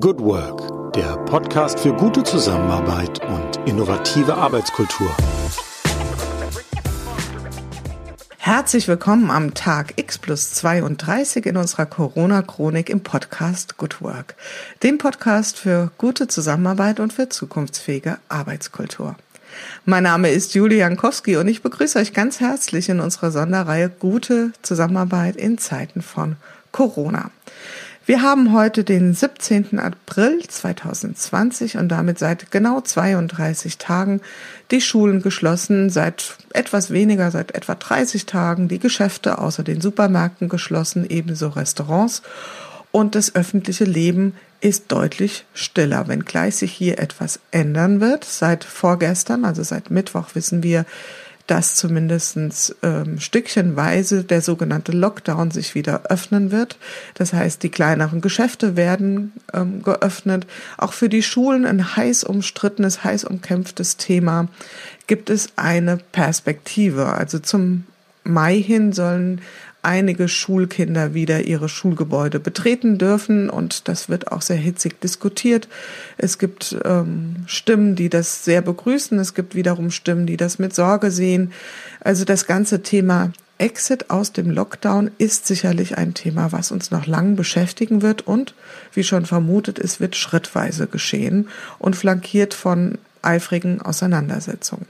Good 0.00 0.20
Work, 0.20 0.94
der 0.94 1.18
Podcast 1.26 1.78
für 1.78 1.92
gute 1.92 2.22
Zusammenarbeit 2.22 3.20
und 3.26 3.68
innovative 3.68 4.34
Arbeitskultur. 4.34 5.14
Herzlich 8.38 8.88
willkommen 8.88 9.30
am 9.30 9.52
Tag 9.52 9.92
X 9.96 10.16
plus 10.16 10.52
32 10.52 11.44
in 11.44 11.58
unserer 11.58 11.84
Corona-Chronik 11.84 12.88
im 12.88 13.02
Podcast 13.02 13.76
Good 13.76 14.00
Work, 14.00 14.34
dem 14.82 14.96
Podcast 14.96 15.58
für 15.58 15.90
gute 15.98 16.26
Zusammenarbeit 16.26 16.98
und 16.98 17.12
für 17.12 17.28
zukunftsfähige 17.28 18.16
Arbeitskultur. 18.30 19.16
Mein 19.84 20.04
Name 20.04 20.30
ist 20.30 20.54
Julie 20.54 20.78
Jankowski 20.78 21.36
und 21.36 21.48
ich 21.48 21.60
begrüße 21.60 21.98
euch 21.98 22.14
ganz 22.14 22.40
herzlich 22.40 22.88
in 22.88 23.00
unserer 23.00 23.30
Sonderreihe 23.30 23.90
Gute 23.90 24.52
Zusammenarbeit 24.62 25.36
in 25.36 25.58
Zeiten 25.58 26.00
von 26.00 26.36
Corona. 26.72 27.30
Wir 28.04 28.22
haben 28.22 28.52
heute 28.52 28.82
den 28.82 29.14
17. 29.14 29.78
April 29.78 30.42
2020 30.42 31.76
und 31.76 31.88
damit 31.88 32.18
seit 32.18 32.50
genau 32.50 32.80
32 32.80 33.78
Tagen 33.78 34.20
die 34.72 34.80
Schulen 34.80 35.22
geschlossen, 35.22 35.88
seit 35.88 36.36
etwas 36.52 36.90
weniger, 36.90 37.30
seit 37.30 37.54
etwa 37.54 37.76
30 37.76 38.26
Tagen 38.26 38.66
die 38.66 38.80
Geschäfte 38.80 39.38
außer 39.38 39.62
den 39.62 39.80
Supermärkten 39.80 40.48
geschlossen, 40.48 41.06
ebenso 41.08 41.48
Restaurants 41.48 42.22
und 42.90 43.14
das 43.14 43.36
öffentliche 43.36 43.84
Leben 43.84 44.34
ist 44.60 44.90
deutlich 44.90 45.44
stiller, 45.54 46.08
wenngleich 46.08 46.56
sich 46.56 46.72
hier 46.72 46.98
etwas 46.98 47.38
ändern 47.52 48.00
wird. 48.00 48.24
Seit 48.24 48.64
vorgestern, 48.64 49.44
also 49.44 49.62
seit 49.62 49.90
Mittwoch, 49.90 50.34
wissen 50.34 50.62
wir, 50.64 50.86
dass 51.46 51.74
zumindest 51.74 52.76
ähm, 52.82 53.18
stückchenweise 53.20 54.24
der 54.24 54.40
sogenannte 54.40 54.92
Lockdown 54.92 55.50
sich 55.50 55.74
wieder 55.74 56.04
öffnen 56.04 56.50
wird. 56.50 56.78
Das 57.14 57.32
heißt, 57.32 57.62
die 57.62 57.68
kleineren 57.68 58.20
Geschäfte 58.20 58.76
werden 58.76 59.32
ähm, 59.52 59.82
geöffnet. 59.82 60.46
Auch 60.78 60.92
für 60.92 61.08
die 61.08 61.22
Schulen 61.22 61.66
ein 61.66 61.96
heiß 61.96 62.24
umstrittenes, 62.24 63.04
heiß 63.04 63.24
umkämpftes 63.24 63.96
Thema 63.96 64.48
gibt 65.06 65.30
es 65.30 65.50
eine 65.56 65.98
Perspektive. 66.12 67.06
Also 67.06 67.38
zum 67.38 67.84
Mai 68.24 68.56
hin 68.56 68.92
sollen 68.92 69.40
einige 69.82 70.28
Schulkinder 70.28 71.12
wieder 71.12 71.42
ihre 71.42 71.68
Schulgebäude 71.68 72.38
betreten 72.38 72.98
dürfen 72.98 73.50
und 73.50 73.88
das 73.88 74.08
wird 74.08 74.30
auch 74.30 74.42
sehr 74.42 74.56
hitzig 74.56 75.00
diskutiert. 75.00 75.68
Es 76.18 76.38
gibt 76.38 76.76
ähm, 76.84 77.36
Stimmen, 77.46 77.96
die 77.96 78.08
das 78.08 78.44
sehr 78.44 78.62
begrüßen, 78.62 79.18
es 79.18 79.34
gibt 79.34 79.54
wiederum 79.54 79.90
Stimmen, 79.90 80.26
die 80.26 80.36
das 80.36 80.58
mit 80.60 80.74
Sorge 80.74 81.10
sehen. 81.10 81.52
Also 82.00 82.24
das 82.24 82.46
ganze 82.46 82.82
Thema 82.82 83.32
Exit 83.58 84.10
aus 84.10 84.32
dem 84.32 84.50
Lockdown 84.50 85.10
ist 85.18 85.46
sicherlich 85.46 85.98
ein 85.98 86.14
Thema, 86.14 86.52
was 86.52 86.72
uns 86.72 86.90
noch 86.90 87.06
lang 87.06 87.36
beschäftigen 87.36 88.02
wird 88.02 88.26
und, 88.26 88.54
wie 88.92 89.04
schon 89.04 89.26
vermutet, 89.26 89.78
es 89.78 90.00
wird 90.00 90.16
schrittweise 90.16 90.86
geschehen 90.86 91.48
und 91.78 91.94
flankiert 91.94 92.54
von 92.54 92.98
eifrigen 93.20 93.80
Auseinandersetzungen. 93.80 94.86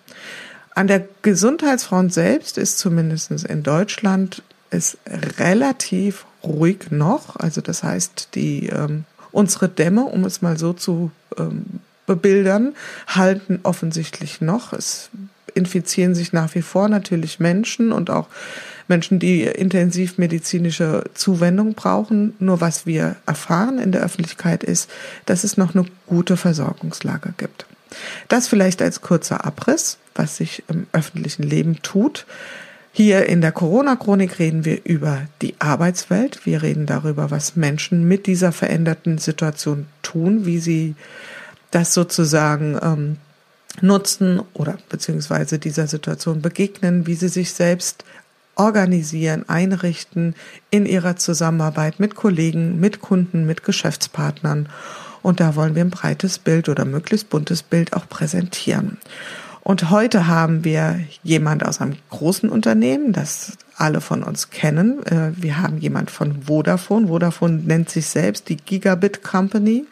An 0.74 0.86
der 0.86 1.06
Gesundheitsfront 1.20 2.14
selbst 2.14 2.56
ist 2.56 2.78
zumindest 2.78 3.30
in 3.30 3.62
Deutschland 3.62 4.42
ist 4.72 4.98
relativ 5.38 6.26
ruhig 6.42 6.90
noch. 6.90 7.36
Also 7.36 7.60
das 7.60 7.82
heißt, 7.82 8.30
die 8.34 8.68
ähm, 8.68 9.04
unsere 9.30 9.68
Dämme, 9.68 10.04
um 10.04 10.24
es 10.24 10.42
mal 10.42 10.58
so 10.58 10.72
zu 10.72 11.10
ähm, 11.38 11.64
bebildern, 12.06 12.74
halten 13.06 13.60
offensichtlich 13.62 14.40
noch. 14.40 14.72
Es 14.72 15.10
infizieren 15.54 16.14
sich 16.14 16.32
nach 16.32 16.54
wie 16.54 16.62
vor 16.62 16.88
natürlich 16.88 17.38
Menschen 17.38 17.92
und 17.92 18.10
auch 18.10 18.28
Menschen, 18.88 19.18
die 19.18 19.42
intensiv 19.42 20.18
medizinische 20.18 21.04
Zuwendung 21.14 21.74
brauchen. 21.74 22.34
Nur 22.38 22.60
was 22.60 22.86
wir 22.86 23.16
erfahren 23.26 23.78
in 23.78 23.92
der 23.92 24.02
Öffentlichkeit 24.02 24.64
ist, 24.64 24.90
dass 25.26 25.44
es 25.44 25.56
noch 25.56 25.74
eine 25.74 25.84
gute 26.06 26.36
Versorgungslage 26.36 27.34
gibt. 27.36 27.66
Das 28.28 28.48
vielleicht 28.48 28.82
als 28.82 29.00
kurzer 29.00 29.44
Abriss, 29.44 29.98
was 30.14 30.36
sich 30.36 30.62
im 30.68 30.86
öffentlichen 30.92 31.42
Leben 31.42 31.82
tut. 31.82 32.26
Hier 32.94 33.24
in 33.26 33.40
der 33.40 33.52
Corona-Chronik 33.52 34.38
reden 34.38 34.66
wir 34.66 34.84
über 34.84 35.22
die 35.40 35.54
Arbeitswelt. 35.58 36.44
Wir 36.44 36.62
reden 36.62 36.84
darüber, 36.84 37.30
was 37.30 37.56
Menschen 37.56 38.06
mit 38.06 38.26
dieser 38.26 38.52
veränderten 38.52 39.16
Situation 39.16 39.86
tun, 40.02 40.44
wie 40.44 40.58
sie 40.58 40.94
das 41.70 41.94
sozusagen 41.94 42.78
ähm, 42.82 43.16
nutzen 43.80 44.42
oder 44.52 44.76
beziehungsweise 44.90 45.58
dieser 45.58 45.86
Situation 45.86 46.42
begegnen, 46.42 47.06
wie 47.06 47.14
sie 47.14 47.28
sich 47.28 47.54
selbst 47.54 48.04
organisieren, 48.56 49.48
einrichten 49.48 50.34
in 50.70 50.84
ihrer 50.84 51.16
Zusammenarbeit 51.16 51.98
mit 51.98 52.14
Kollegen, 52.14 52.78
mit 52.78 53.00
Kunden, 53.00 53.46
mit 53.46 53.64
Geschäftspartnern. 53.64 54.68
Und 55.22 55.40
da 55.40 55.56
wollen 55.56 55.74
wir 55.74 55.82
ein 55.82 55.90
breites 55.90 56.38
Bild 56.38 56.68
oder 56.68 56.84
möglichst 56.84 57.30
buntes 57.30 57.62
Bild 57.62 57.94
auch 57.94 58.06
präsentieren. 58.06 58.98
Und 59.64 59.90
heute 59.90 60.26
haben 60.26 60.64
wir 60.64 61.00
jemand 61.22 61.64
aus 61.64 61.80
einem 61.80 61.96
großen 62.10 62.48
Unternehmen, 62.48 63.12
das 63.12 63.56
alle 63.76 64.00
von 64.00 64.24
uns 64.24 64.50
kennen. 64.50 65.06
Äh, 65.06 65.30
wir 65.36 65.62
haben 65.62 65.78
jemand 65.78 66.10
von 66.10 66.42
Vodafone. 66.42 67.06
Vodafone 67.06 67.62
nennt 67.64 67.88
sich 67.88 68.06
selbst 68.06 68.48
die 68.48 68.56
Gigabit 68.56 69.22
Company. 69.22 69.86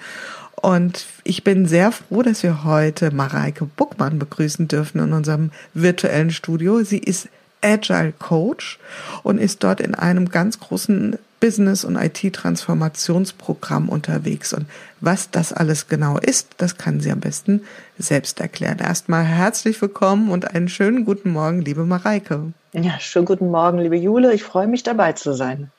Und 0.56 1.06
ich 1.25 1.44
bin 1.44 1.66
sehr 1.66 1.92
froh, 1.92 2.22
dass 2.22 2.42
wir 2.42 2.64
heute 2.64 3.14
Mareike 3.14 3.64
Buckmann 3.64 4.19
begrüßen 4.19 4.66
dürfen 4.69 5.00
in 5.00 5.12
unserem 5.12 5.53
virtuellen 5.72 6.31
Studio. 6.31 6.82
Sie 6.82 6.98
ist 6.98 7.28
Agile 7.62 8.12
Coach 8.19 8.78
und 9.22 9.38
ist 9.38 9.62
dort 9.65 9.81
in 9.81 9.94
einem 9.94 10.28
ganz 10.31 10.60
großen 10.60 11.19
Business- 11.41 11.84
und 11.84 11.97
IT-Transformationsprogramm 11.97 13.88
unterwegs. 13.88 14.53
Und 14.53 14.66
was 15.00 15.31
das 15.31 15.53
alles 15.53 15.88
genau 15.88 16.19
ist, 16.19 16.49
das 16.59 16.76
kann 16.76 17.00
sie 17.00 17.10
am 17.10 17.20
besten 17.20 17.62
selbst 17.99 18.41
erklären. 18.41 18.78
Erstmal 18.78 19.25
herzlich 19.25 19.81
willkommen 19.81 20.31
und 20.31 20.54
einen 20.54 20.69
schönen 20.69 21.04
guten 21.04 21.31
Morgen, 21.31 21.62
liebe 21.62 21.84
Mareike. 21.84 22.53
Ja, 22.72 23.00
schönen 23.00 23.25
guten 23.25 23.50
Morgen, 23.50 23.78
liebe 23.78 23.97
Jule. 23.97 24.34
Ich 24.34 24.44
freue 24.44 24.66
mich 24.66 24.82
dabei 24.82 25.12
zu 25.12 25.32
sein. 25.32 25.70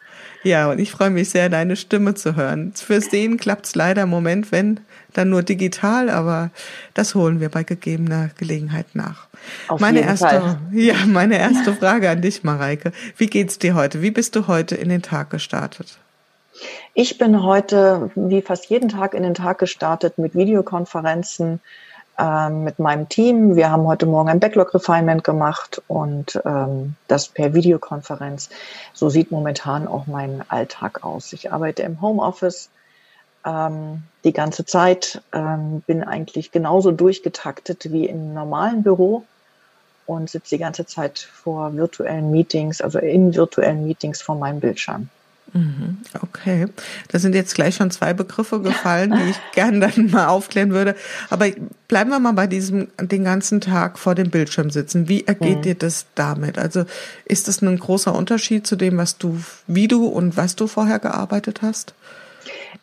Ja, 0.44 0.72
und 0.72 0.80
ich 0.80 0.92
freue 0.92 1.12
mich 1.12 1.30
sehr, 1.30 1.50
deine 1.50 1.76
Stimme 1.76 2.16
zu 2.16 2.36
hören. 2.36 2.74
Fürs 2.74 3.06
Sehen 3.06 3.38
klappt 3.38 3.68
es 3.68 3.76
leider 3.76 4.04
im 4.04 4.10
Moment, 4.10 4.52
wenn, 4.52 4.80
dann 5.14 5.30
nur 5.30 5.44
digital, 5.44 6.10
aber 6.10 6.52
das 6.94 7.16
holen 7.16 7.40
wir 7.40 7.50
bei 7.50 7.64
gegebener 7.64 8.30
Gelegenheit 8.38 8.88
nach. 8.94 9.28
Auf 9.68 9.80
meine 9.80 10.02
erste, 10.02 10.28
Fall. 10.28 10.58
ja, 10.72 10.96
meine 11.08 11.38
erste 11.38 11.74
Frage 11.74 12.10
an 12.10 12.22
dich, 12.22 12.44
Mareike. 12.44 12.92
Wie 13.18 13.28
geht's 13.28 13.60
dir 13.60 13.76
heute? 13.76 14.02
Wie 14.02 14.12
bist 14.12 14.36
du 14.36 14.48
heute 14.48 14.76
in 14.76 14.90
den 14.90 15.02
Tag 15.02 15.30
gestartet? 15.30 15.98
Ich 16.94 17.18
bin 17.18 17.44
heute 17.44 18.12
wie 18.16 18.42
fast 18.42 18.70
jeden 18.70 18.90
Tag 18.90 19.14
in 19.14 19.24
den 19.24 19.34
Tag 19.34 19.60
gestartet 19.60 20.18
mit 20.18 20.36
Videokonferenzen 20.36 21.62
ähm, 22.20 22.64
mit 22.64 22.80
meinem 22.80 23.10
Team. 23.10 23.56
Wir 23.56 23.72
haben 23.72 23.88
heute 23.88 24.06
Morgen 24.06 24.30
ein 24.30 24.40
Backlog-Refinement 24.40 25.24
gemacht 25.24 25.82
und 25.88 26.40
ähm, 26.46 26.96
das 27.08 27.30
per 27.30 27.54
Videokonferenz. 27.54 28.50
So 28.94 29.10
sieht 29.10 29.32
momentan 29.32 29.88
auch 29.88 30.08
mein 30.08 30.44
Alltag 30.50 31.04
aus. 31.04 31.34
Ich 31.34 31.52
arbeite 31.52 31.84
im 31.84 32.02
Homeoffice 32.02 32.70
ähm, 33.46 34.04
die 34.24 34.34
ganze 34.34 34.66
Zeit, 34.66 35.22
ähm, 35.34 35.82
bin 35.88 36.04
eigentlich 36.04 36.52
genauso 36.52 36.92
durchgetaktet 36.92 37.92
wie 37.92 38.06
im 38.06 38.34
normalen 38.34 38.84
Büro 38.84 39.26
und 40.06 40.30
sitze 40.30 40.56
die 40.56 40.62
ganze 40.62 40.86
Zeit 40.86 41.20
vor 41.20 41.76
virtuellen 41.76 42.32
Meetings, 42.32 42.82
also 42.82 43.00
in 43.00 43.34
virtuellen 43.36 43.86
Meetings 43.86 44.22
vor 44.22 44.36
meinem 44.36 44.60
Bildschirm. 44.60 45.10
Mhm, 45.54 45.98
okay, 46.22 46.68
da 47.10 47.20
sind 47.20 47.36
jetzt 47.36 47.56
gleich 47.56 47.76
schon 47.76 47.92
zwei 47.92 48.14
Begriffe 48.14 48.62
gefallen, 48.62 49.12
die 49.12 49.32
ich 49.32 49.40
gerne 49.54 49.80
dann 49.80 50.10
mal 50.10 50.28
aufklären 50.28 50.72
würde. 50.72 50.96
Aber 51.30 51.48
bleiben 51.90 52.10
wir 52.10 52.20
mal 52.20 52.32
bei 52.32 52.48
diesem 52.48 52.88
den 52.98 53.26
ganzen 53.26 53.60
Tag 53.60 54.00
vor 54.00 54.16
dem 54.16 54.30
Bildschirm 54.30 54.70
sitzen. 54.70 55.10
Wie 55.10 55.28
ergeht 55.28 55.58
mhm. 55.58 55.62
dir 55.64 55.76
das 55.76 56.06
damit? 56.16 56.58
Also 56.58 56.86
ist 57.26 57.50
das 57.50 57.62
ein 57.62 57.78
großer 57.78 58.16
Unterschied 58.16 58.66
zu 58.66 58.78
dem, 58.78 58.98
was 58.98 59.18
du, 59.18 59.42
wie 59.68 59.90
du 59.90 60.06
und 60.06 60.38
was 60.38 60.56
du 60.56 60.68
vorher 60.68 61.00
gearbeitet 61.00 61.62
hast? 61.62 61.94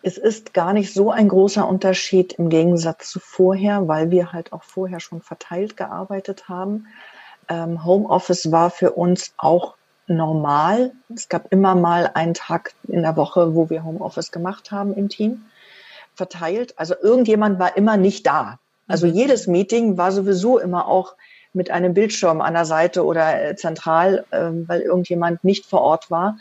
Es 0.02 0.16
ist 0.16 0.54
gar 0.54 0.72
nicht 0.72 0.94
so 0.94 1.10
ein 1.10 1.28
großer 1.28 1.68
Unterschied 1.68 2.34
im 2.34 2.50
Gegensatz 2.50 3.10
zu 3.10 3.18
vorher, 3.18 3.88
weil 3.88 4.10
wir 4.10 4.32
halt 4.32 4.52
auch 4.52 4.62
vorher 4.62 5.00
schon 5.00 5.22
verteilt 5.22 5.76
gearbeitet 5.76 6.48
haben. 6.48 6.86
Ähm, 7.48 7.84
Homeoffice 7.84 8.52
war 8.52 8.70
für 8.70 8.92
uns 8.92 9.34
auch 9.38 9.74
normal. 10.06 10.92
Es 11.14 11.28
gab 11.28 11.52
immer 11.52 11.74
mal 11.74 12.10
einen 12.14 12.34
Tag 12.34 12.74
in 12.86 13.02
der 13.02 13.16
Woche, 13.16 13.54
wo 13.54 13.70
wir 13.70 13.84
Homeoffice 13.84 14.30
gemacht 14.30 14.70
haben 14.70 14.94
im 14.94 15.08
Team, 15.08 15.46
verteilt. 16.14 16.78
Also 16.78 16.94
irgendjemand 17.00 17.58
war 17.58 17.76
immer 17.76 17.96
nicht 17.96 18.26
da. 18.26 18.58
Also 18.86 19.06
mhm. 19.06 19.14
jedes 19.14 19.46
Meeting 19.46 19.98
war 19.98 20.12
sowieso 20.12 20.58
immer 20.58 20.86
auch 20.86 21.14
mit 21.52 21.70
einem 21.70 21.92
Bildschirm 21.92 22.40
an 22.40 22.54
der 22.54 22.66
Seite 22.66 23.04
oder 23.04 23.42
äh, 23.42 23.56
zentral, 23.56 24.24
ähm, 24.32 24.68
weil 24.68 24.80
irgendjemand 24.80 25.42
nicht 25.42 25.66
vor 25.66 25.80
Ort 25.80 26.10
war 26.10 26.38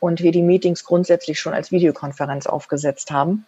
und 0.00 0.22
wir 0.22 0.32
die 0.32 0.42
Meetings 0.42 0.84
grundsätzlich 0.84 1.38
schon 1.38 1.54
als 1.54 1.70
Videokonferenz 1.70 2.46
aufgesetzt 2.46 3.10
haben. 3.10 3.46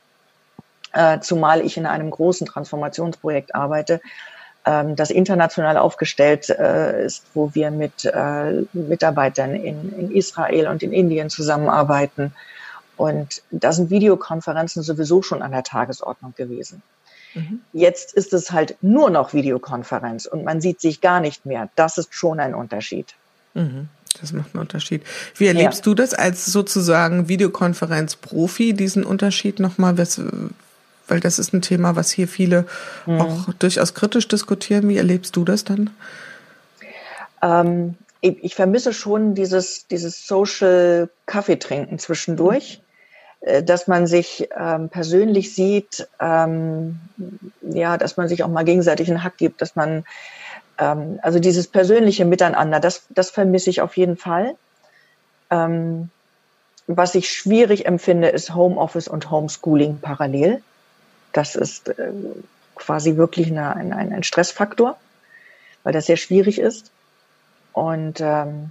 Äh, 0.92 1.20
zumal 1.20 1.62
ich 1.62 1.76
in 1.76 1.86
einem 1.86 2.10
großen 2.10 2.46
Transformationsprojekt 2.46 3.54
arbeite, 3.54 4.00
ähm, 4.64 4.94
das 4.94 5.10
international 5.10 5.76
aufgestellt 5.78 6.50
äh, 6.50 7.04
ist, 7.04 7.24
wo 7.34 7.54
wir 7.54 7.70
mit 7.70 8.04
äh, 8.04 8.64
Mitarbeitern 8.72 9.54
in, 9.54 9.98
in 9.98 10.10
Israel 10.14 10.68
und 10.68 10.82
in 10.82 10.92
Indien 10.92 11.30
zusammenarbeiten 11.30 12.34
Und 12.96 13.42
da 13.50 13.72
sind 13.72 13.90
Videokonferenzen 13.90 14.82
sowieso 14.82 15.22
schon 15.22 15.42
an 15.42 15.50
der 15.50 15.64
Tagesordnung 15.64 16.34
gewesen. 16.36 16.82
Mhm. 17.34 17.62
Jetzt 17.72 18.12
ist 18.12 18.32
es 18.32 18.52
halt 18.52 18.76
nur 18.82 19.10
noch 19.10 19.32
Videokonferenz 19.32 20.26
und 20.26 20.44
man 20.44 20.60
sieht 20.60 20.80
sich 20.80 21.00
gar 21.00 21.20
nicht 21.20 21.46
mehr. 21.46 21.68
Das 21.74 21.98
ist 21.98 22.14
schon 22.14 22.38
ein 22.38 22.54
Unterschied. 22.54 23.14
Mhm. 23.54 23.88
Das 24.20 24.32
macht 24.32 24.54
einen 24.54 24.62
Unterschied. 24.62 25.02
Wie 25.36 25.46
erlebst 25.46 25.80
ja. 25.80 25.84
du 25.84 25.94
das 25.94 26.14
als 26.14 26.46
sozusagen 26.46 27.28
Videokonferenz-Profi, 27.28 28.74
diesen 28.74 29.04
Unterschied 29.04 29.60
nochmal? 29.60 29.96
Weil 31.08 31.20
das 31.20 31.38
ist 31.38 31.52
ein 31.52 31.62
Thema, 31.62 31.96
was 31.96 32.10
hier 32.10 32.28
viele 32.28 32.66
mhm. 33.06 33.20
auch 33.20 33.52
durchaus 33.58 33.94
kritisch 33.94 34.28
diskutieren. 34.28 34.88
Wie 34.88 34.96
erlebst 34.96 35.36
du 35.36 35.44
das 35.44 35.64
dann? 35.64 35.90
Ähm, 37.42 37.96
ich, 38.20 38.42
ich, 38.42 38.54
vermisse 38.54 38.92
schon 38.92 39.34
dieses, 39.34 39.86
dieses 39.88 40.26
Social 40.26 41.08
Kaffee 41.26 41.56
trinken 41.56 41.98
zwischendurch. 41.98 42.78
Mhm 42.78 42.92
dass 43.64 43.88
man 43.88 44.06
sich 44.06 44.48
ähm, 44.56 44.88
persönlich 44.88 45.52
sieht, 45.52 46.06
ähm, 46.20 47.00
ja, 47.60 47.98
dass 47.98 48.16
man 48.16 48.28
sich 48.28 48.44
auch 48.44 48.48
mal 48.48 48.64
gegenseitig 48.64 49.08
einen 49.08 49.24
Hack 49.24 49.36
gibt, 49.36 49.60
dass 49.60 49.74
man 49.74 50.04
ähm, 50.82 51.20
also 51.22 51.38
dieses 51.38 51.68
persönliche 51.68 52.24
Miteinander, 52.24 52.80
das, 52.80 53.04
das 53.10 53.30
vermisse 53.30 53.70
ich 53.70 53.80
auf 53.80 53.96
jeden 53.96 54.16
Fall. 54.16 54.56
Ähm, 55.50 56.10
was 56.88 57.14
ich 57.14 57.30
schwierig 57.30 57.86
empfinde, 57.86 58.28
ist 58.28 58.54
Homeoffice 58.54 59.06
und 59.06 59.30
Homeschooling 59.30 59.98
parallel. 60.00 60.62
Das 61.32 61.54
ist 61.54 61.88
äh, 61.88 62.12
quasi 62.74 63.16
wirklich 63.16 63.46
eine, 63.46 63.76
ein, 63.76 63.92
ein 63.92 64.22
Stressfaktor, 64.24 64.96
weil 65.84 65.92
das 65.92 66.06
sehr 66.06 66.16
schwierig 66.16 66.58
ist. 66.58 66.90
Und 67.72 68.20
ähm, 68.20 68.70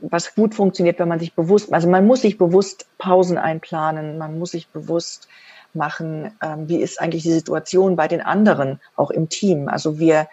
was 0.00 0.34
gut 0.34 0.54
funktioniert, 0.54 0.98
wenn 0.98 1.08
man 1.08 1.18
sich 1.18 1.34
bewusst, 1.34 1.72
also 1.72 1.88
man 1.88 2.06
muss 2.06 2.22
sich 2.22 2.36
bewusst 2.36 2.86
Pausen 2.98 3.38
einplanen, 3.38 4.18
man 4.18 4.38
muss 4.38 4.52
sich 4.52 4.68
bewusst 4.68 5.28
machen, 5.74 6.30
ähm, 6.42 6.68
wie 6.68 6.76
ist 6.76 7.00
eigentlich 7.00 7.22
die 7.22 7.32
Situation 7.32 7.96
bei 7.96 8.08
den 8.08 8.20
anderen, 8.20 8.80
auch 8.96 9.10
im 9.10 9.28
Team. 9.28 9.68
Also 9.68 9.98
wir, 9.98 10.28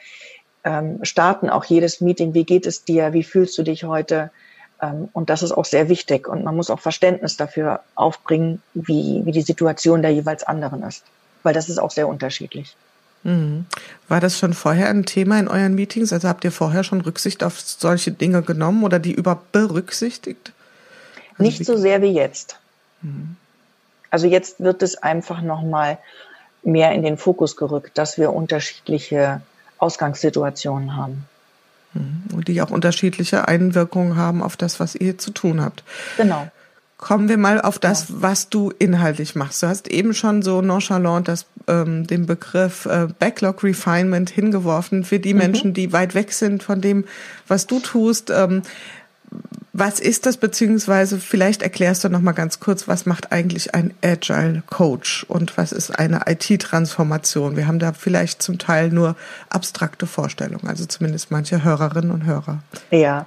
ähm, 0.66 1.00
starten 1.04 1.50
auch 1.50 1.64
jedes 1.64 2.02
Meeting, 2.02 2.34
wie 2.34 2.44
geht 2.44 2.66
es 2.66 2.84
dir, 2.84 3.14
wie 3.14 3.24
fühlst 3.24 3.58
du 3.58 3.64
dich 3.64 3.84
heute? 3.84 4.32
Ähm, 4.82 5.10
und 5.14 5.30
das 5.30 5.44
ist 5.44 5.52
auch 5.52 5.64
sehr 5.64 5.88
wichtig. 5.90 6.28
Und 6.28 6.44
man 6.44 6.56
muss 6.56 6.72
auch 6.72 6.80
Verständnis 6.80 7.38
dafür 7.38 7.82
aufbringen, 7.94 8.62
wie, 8.74 9.22
wie 9.24 9.32
die 9.32 9.44
Situation 9.44 10.02
der 10.02 10.12
jeweils 10.12 10.44
anderen 10.44 10.84
ist. 10.84 11.04
Weil 11.44 11.54
das 11.54 11.70
ist 11.70 11.78
auch 11.78 11.92
sehr 11.92 12.08
unterschiedlich. 12.08 12.76
Mhm. 13.24 13.66
War 14.08 14.20
das 14.20 14.40
schon 14.40 14.54
vorher 14.54 14.90
ein 14.90 15.06
Thema 15.06 15.40
in 15.40 15.48
euren 15.48 15.76
Meetings? 15.76 16.12
Also 16.12 16.28
habt 16.28 16.44
ihr 16.44 16.52
vorher 16.52 16.84
schon 16.84 17.02
Rücksicht 17.02 17.44
auf 17.44 17.60
solche 17.60 18.12
Dinge 18.12 18.42
genommen 18.42 18.84
oder 18.84 18.98
die 18.98 19.14
überhaupt 19.14 19.52
berücksichtigt? 19.52 20.52
Also 21.34 21.44
Nicht 21.44 21.64
so 21.64 21.78
sehr 21.78 22.02
wie 22.02 22.12
jetzt. 22.12 22.58
Mhm. 23.04 23.36
Also 24.10 24.26
jetzt 24.28 24.60
wird 24.60 24.82
es 24.82 24.98
einfach 24.98 25.42
nochmal 25.42 26.00
mehr 26.64 26.92
in 26.94 27.04
den 27.04 27.18
Fokus 27.18 27.56
gerückt, 27.56 27.98
dass 27.98 28.18
wir 28.18 28.34
unterschiedliche 28.34 29.42
Ausgangssituationen 29.78 30.96
haben. 30.96 31.26
Mhm. 31.94 32.24
Und 32.34 32.48
die 32.48 32.62
auch 32.62 32.72
unterschiedliche 32.72 33.48
Einwirkungen 33.48 34.16
haben 34.16 34.44
auf 34.44 34.58
das, 34.58 34.80
was 34.80 34.96
ihr 34.96 35.18
zu 35.18 35.32
tun 35.32 35.62
habt. 35.62 35.84
Genau. 36.18 36.50
Kommen 36.98 37.28
wir 37.28 37.38
mal 37.38 37.60
auf 37.60 37.78
das, 37.78 38.22
was 38.22 38.50
du 38.50 38.72
inhaltlich 38.80 39.36
machst. 39.36 39.62
Du 39.62 39.68
hast 39.68 39.90
eben 39.90 40.14
schon 40.14 40.42
so 40.42 40.62
nonchalant 40.62 41.28
das, 41.28 41.46
ähm, 41.68 42.08
den 42.08 42.26
Begriff 42.26 42.86
äh, 42.86 43.08
Backlog 43.20 43.64
Refinement 43.64 44.30
hingeworfen 44.30 45.04
für 45.04 45.20
die 45.20 45.34
mhm. 45.34 45.40
Menschen, 45.40 45.74
die 45.74 45.92
weit 45.92 46.16
weg 46.16 46.32
sind 46.32 46.64
von 46.64 46.80
dem, 46.80 47.04
was 47.48 47.68
du 47.68 47.80
tust. 47.80 48.30
Ähm, 48.30 48.62
was 49.78 50.00
ist 50.00 50.26
das, 50.26 50.38
beziehungsweise 50.38 51.20
vielleicht 51.20 51.62
erklärst 51.62 52.06
du 52.06 52.10
noch 52.10 52.22
mal 52.22 52.32
ganz 52.32 52.62
kurz, 52.62 52.88
was 52.88 53.06
macht 53.06 53.34
eigentlich 53.34 53.76
ein 53.76 53.94
Agile 54.02 54.64
Coach 54.68 55.26
und 55.28 55.58
was 55.58 55.74
ist 55.74 56.00
eine 56.00 56.22
IT-Transformation? 56.28 57.58
Wir 57.58 57.68
haben 57.68 57.80
da 57.80 57.92
vielleicht 57.92 58.42
zum 58.42 58.58
Teil 58.58 58.88
nur 58.88 59.18
abstrakte 59.50 60.08
Vorstellungen, 60.08 60.70
also 60.70 60.86
zumindest 60.86 61.30
manche 61.30 61.66
Hörerinnen 61.66 62.12
und 62.12 62.26
Hörer. 62.26 62.60
Ja, 62.90 63.26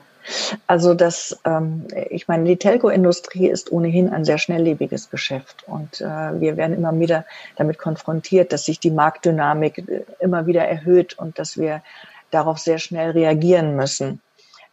also 0.66 0.94
das, 0.94 1.38
ähm, 1.44 1.86
ich 2.08 2.28
meine, 2.28 2.44
die 2.44 2.56
Telco-Industrie 2.56 3.48
ist 3.48 3.70
ohnehin 3.70 4.08
ein 4.08 4.24
sehr 4.24 4.38
schnelllebiges 4.38 5.10
Geschäft 5.10 5.64
und 5.66 6.00
äh, 6.00 6.40
wir 6.40 6.56
werden 6.56 6.74
immer 6.74 6.98
wieder 6.98 7.26
damit 7.56 7.78
konfrontiert, 7.78 8.54
dass 8.54 8.64
sich 8.64 8.80
die 8.80 8.90
Marktdynamik 8.90 9.78
äh, 9.86 10.04
immer 10.18 10.46
wieder 10.46 10.66
erhöht 10.66 11.18
und 11.18 11.38
dass 11.38 11.58
wir 11.58 11.82
darauf 12.30 12.58
sehr 12.58 12.78
schnell 12.78 13.10
reagieren 13.10 13.76
müssen. 13.76 14.22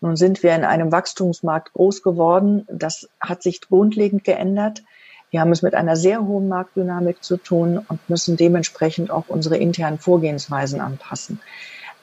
Nun 0.05 0.17
sind 0.17 0.43
wir 0.43 0.53
in 0.53 0.63
einem 0.63 0.91
Wachstumsmarkt 0.91 1.73
groß 1.73 2.03
geworden. 2.03 2.67
Das 2.71 3.09
hat 3.19 3.41
sich 3.41 3.59
grundlegend 3.59 4.23
geändert. 4.23 4.83
Wir 5.31 5.41
haben 5.41 5.51
es 5.51 5.63
mit 5.63 5.73
einer 5.73 5.95
sehr 5.95 6.23
hohen 6.23 6.47
Marktdynamik 6.47 7.23
zu 7.23 7.37
tun 7.37 7.83
und 7.89 8.07
müssen 8.07 8.37
dementsprechend 8.37 9.09
auch 9.09 9.23
unsere 9.29 9.57
internen 9.57 9.97
Vorgehensweisen 9.97 10.79
anpassen. 10.79 11.41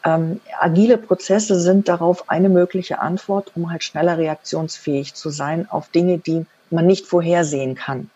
Ähm, 0.05 0.41
agile 0.59 0.99
Prozesse 0.99 1.61
sind 1.61 1.89
darauf 1.89 2.29
eine 2.29 2.49
mögliche 2.49 2.99
Antwort, 2.99 3.53
um 3.55 3.71
halt 3.71 3.85
schneller 3.85 4.19
reaktionsfähig 4.19 5.15
zu 5.15 5.31
sein 5.31 5.71
auf 5.71 5.89
Dinge, 5.91 6.19
die 6.19 6.45
man 6.71 6.87
nicht 6.87 7.07
vorhersehen 7.07 7.77
kann. 7.77 8.11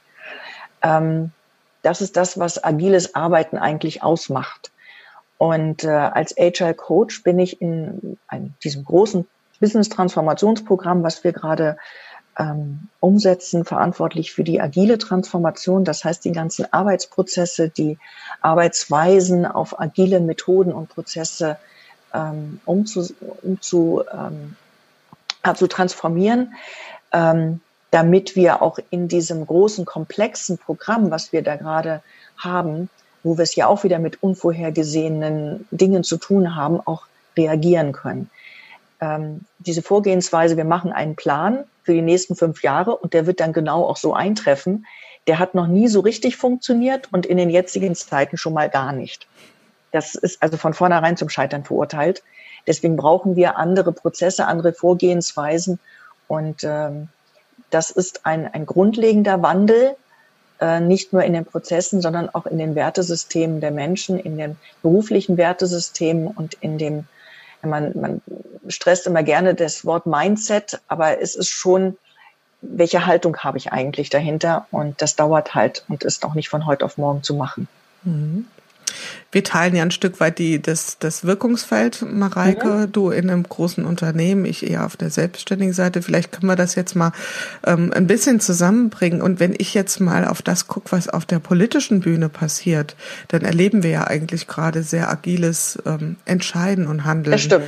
Ähm, 0.82 1.30
das 1.82 2.00
ist 2.00 2.16
das, 2.16 2.40
was 2.40 2.64
agiles 2.64 3.14
Arbeiten 3.14 3.56
eigentlich 3.56 4.02
ausmacht. 4.02 4.72
Und 5.38 5.84
äh, 5.84 5.90
als 5.90 6.36
Agile 6.36 6.74
Coach 6.74 7.22
bin 7.22 7.38
ich 7.38 7.60
in 7.62 8.18
einem, 8.26 8.54
diesem 8.64 8.84
großen 8.84 9.28
Business-Transformationsprogramm, 9.58 11.02
was 11.02 11.24
wir 11.24 11.32
gerade 11.32 11.76
ähm, 12.38 12.88
umsetzen, 13.00 13.64
verantwortlich 13.64 14.32
für 14.32 14.44
die 14.44 14.60
agile 14.60 14.98
Transformation. 14.98 15.84
Das 15.84 16.04
heißt, 16.04 16.24
die 16.24 16.32
ganzen 16.32 16.70
Arbeitsprozesse, 16.72 17.68
die 17.70 17.98
Arbeitsweisen 18.40 19.46
auf 19.46 19.80
agile 19.80 20.20
Methoden 20.20 20.72
und 20.72 20.88
Prozesse 20.88 21.56
ähm, 22.12 22.60
umzu, 22.64 23.06
umzu, 23.42 24.02
ähm, 24.12 24.56
zu 25.54 25.66
transformieren, 25.66 26.54
ähm, 27.12 27.60
damit 27.90 28.36
wir 28.36 28.62
auch 28.62 28.78
in 28.90 29.08
diesem 29.08 29.46
großen, 29.46 29.84
komplexen 29.84 30.58
Programm, 30.58 31.10
was 31.10 31.32
wir 31.32 31.42
da 31.42 31.56
gerade 31.56 32.02
haben, 32.36 32.90
wo 33.22 33.38
wir 33.38 33.44
es 33.44 33.54
ja 33.54 33.66
auch 33.66 33.84
wieder 33.84 33.98
mit 33.98 34.22
unvorhergesehenen 34.22 35.66
Dingen 35.70 36.04
zu 36.04 36.16
tun 36.16 36.54
haben, 36.56 36.80
auch 36.80 37.06
reagieren 37.36 37.92
können 37.92 38.30
ähm, 39.00 39.42
diese 39.58 39.82
Vorgehensweise, 39.82 40.56
wir 40.56 40.64
machen 40.64 40.92
einen 40.92 41.16
Plan 41.16 41.64
für 41.82 41.92
die 41.92 42.02
nächsten 42.02 42.36
fünf 42.36 42.62
Jahre 42.62 42.96
und 42.96 43.14
der 43.14 43.26
wird 43.26 43.40
dann 43.40 43.52
genau 43.52 43.84
auch 43.84 43.96
so 43.96 44.14
eintreffen, 44.14 44.86
der 45.26 45.38
hat 45.38 45.54
noch 45.54 45.66
nie 45.66 45.88
so 45.88 46.00
richtig 46.00 46.36
funktioniert 46.36 47.12
und 47.12 47.26
in 47.26 47.36
den 47.36 47.50
jetzigen 47.50 47.94
Zeiten 47.94 48.36
schon 48.36 48.52
mal 48.52 48.70
gar 48.70 48.92
nicht. 48.92 49.26
Das 49.92 50.14
ist 50.14 50.42
also 50.42 50.56
von 50.56 50.74
vornherein 50.74 51.16
zum 51.16 51.28
Scheitern 51.28 51.64
verurteilt. 51.64 52.22
Deswegen 52.66 52.96
brauchen 52.96 53.36
wir 53.36 53.56
andere 53.56 53.92
Prozesse, 53.92 54.46
andere 54.46 54.72
Vorgehensweisen 54.72 55.78
und 56.28 56.64
ähm, 56.64 57.08
das 57.70 57.90
ist 57.90 58.26
ein, 58.26 58.52
ein 58.52 58.66
grundlegender 58.66 59.42
Wandel, 59.42 59.96
äh, 60.60 60.80
nicht 60.80 61.12
nur 61.12 61.22
in 61.22 61.32
den 61.32 61.44
Prozessen, 61.44 62.00
sondern 62.00 62.28
auch 62.28 62.46
in 62.46 62.58
den 62.58 62.74
Wertesystemen 62.74 63.60
der 63.60 63.70
Menschen, 63.70 64.18
in 64.18 64.38
den 64.38 64.56
beruflichen 64.82 65.36
Wertesystemen 65.36 66.28
und 66.28 66.54
in 66.54 66.78
dem 66.78 67.06
man, 67.62 67.92
man 67.98 68.22
stresst 68.68 69.06
immer 69.06 69.22
gerne 69.22 69.54
das 69.54 69.84
Wort 69.84 70.06
Mindset, 70.06 70.80
aber 70.88 71.20
es 71.20 71.34
ist 71.34 71.48
schon, 71.48 71.96
welche 72.60 73.06
Haltung 73.06 73.38
habe 73.38 73.58
ich 73.58 73.72
eigentlich 73.72 74.10
dahinter? 74.10 74.66
Und 74.70 75.00
das 75.02 75.16
dauert 75.16 75.54
halt 75.54 75.84
und 75.88 76.04
ist 76.04 76.24
auch 76.24 76.34
nicht 76.34 76.48
von 76.48 76.66
heute 76.66 76.84
auf 76.84 76.98
morgen 76.98 77.22
zu 77.22 77.34
machen. 77.34 77.68
Mhm. 78.02 78.46
Wir 79.32 79.44
teilen 79.44 79.76
ja 79.76 79.82
ein 79.82 79.90
Stück 79.90 80.20
weit 80.20 80.38
die, 80.38 80.62
das, 80.62 80.98
das 80.98 81.24
Wirkungsfeld, 81.24 82.04
Mareike, 82.10 82.68
mhm. 82.68 82.92
du 82.92 83.10
in 83.10 83.28
einem 83.28 83.42
großen 83.42 83.84
Unternehmen, 83.84 84.44
ich 84.44 84.68
eher 84.68 84.86
auf 84.86 84.96
der 84.96 85.10
selbstständigen 85.10 85.74
Seite. 85.74 86.02
Vielleicht 86.02 86.32
können 86.32 86.46
wir 86.46 86.56
das 86.56 86.74
jetzt 86.74 86.94
mal 86.94 87.12
ähm, 87.64 87.92
ein 87.94 88.06
bisschen 88.06 88.40
zusammenbringen. 88.40 89.20
Und 89.20 89.40
wenn 89.40 89.54
ich 89.56 89.74
jetzt 89.74 90.00
mal 90.00 90.26
auf 90.26 90.42
das 90.42 90.68
gucke, 90.68 90.92
was 90.92 91.08
auf 91.08 91.26
der 91.26 91.38
politischen 91.38 92.00
Bühne 92.00 92.28
passiert, 92.28 92.96
dann 93.28 93.42
erleben 93.42 93.82
wir 93.82 93.90
ja 93.90 94.06
eigentlich 94.06 94.46
gerade 94.46 94.82
sehr 94.82 95.10
agiles 95.10 95.78
ähm, 95.84 96.16
Entscheiden 96.24 96.86
und 96.86 97.04
Handeln. 97.04 97.32
Das 97.32 97.42
stimmt. 97.42 97.66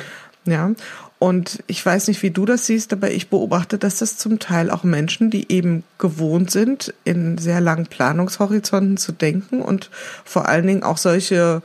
Ja. 0.50 0.71
Und 1.19 1.64
ich 1.67 1.85
weiß 1.85 2.09
nicht, 2.09 2.23
wie 2.23 2.31
du 2.31 2.47
das 2.47 2.67
siehst, 2.67 2.93
aber 2.93 3.11
ich 3.11 3.28
beobachte, 3.28 3.76
dass 3.76 3.97
das 3.97 4.17
zum 4.17 4.38
Teil 4.38 4.71
auch 4.71 4.85
Menschen, 4.85 5.31
die 5.31 5.50
eben 5.50 5.83
gewohnt 5.99 6.50
sind, 6.50 6.95
in 7.05 7.38
sehr 7.38 7.61
langen 7.61 7.87
Planungshorizonten 7.87 8.97
zu 8.97 9.12
denken 9.12 9.61
und 9.61 9.90
vor 10.25 10.49
allen 10.49 10.67
Dingen 10.67 10.83
auch 10.85 10.97
solche 10.97 11.61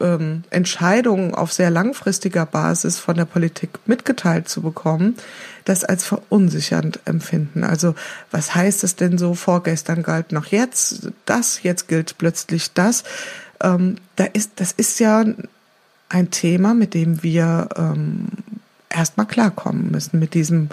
ähm, 0.00 0.42
Entscheidungen 0.50 1.34
auf 1.34 1.52
sehr 1.52 1.70
langfristiger 1.70 2.44
Basis 2.44 2.98
von 2.98 3.16
der 3.16 3.24
Politik 3.24 3.70
mitgeteilt 3.86 4.48
zu 4.48 4.62
bekommen, 4.62 5.16
das 5.64 5.84
als 5.84 6.04
verunsichernd 6.04 7.00
empfinden. 7.04 7.62
Also 7.62 7.94
was 8.32 8.54
heißt 8.54 8.82
es 8.82 8.96
denn 8.96 9.16
so, 9.16 9.34
vorgestern 9.34 10.02
galt 10.02 10.32
noch 10.32 10.46
jetzt 10.46 11.10
das, 11.24 11.62
jetzt 11.62 11.86
gilt 11.86 12.18
plötzlich 12.18 12.72
das. 12.72 13.04
Ähm, 13.62 13.96
da 14.16 14.24
ist, 14.24 14.52
das 14.56 14.72
ist 14.72 14.98
ja 14.98 15.24
ein 16.12 16.30
Thema, 16.30 16.74
mit 16.74 16.94
dem 16.94 17.22
wir 17.22 17.68
ähm, 17.76 18.28
erstmal 18.90 19.26
klarkommen 19.26 19.90
müssen, 19.90 20.18
mit 20.18 20.34
diesem 20.34 20.68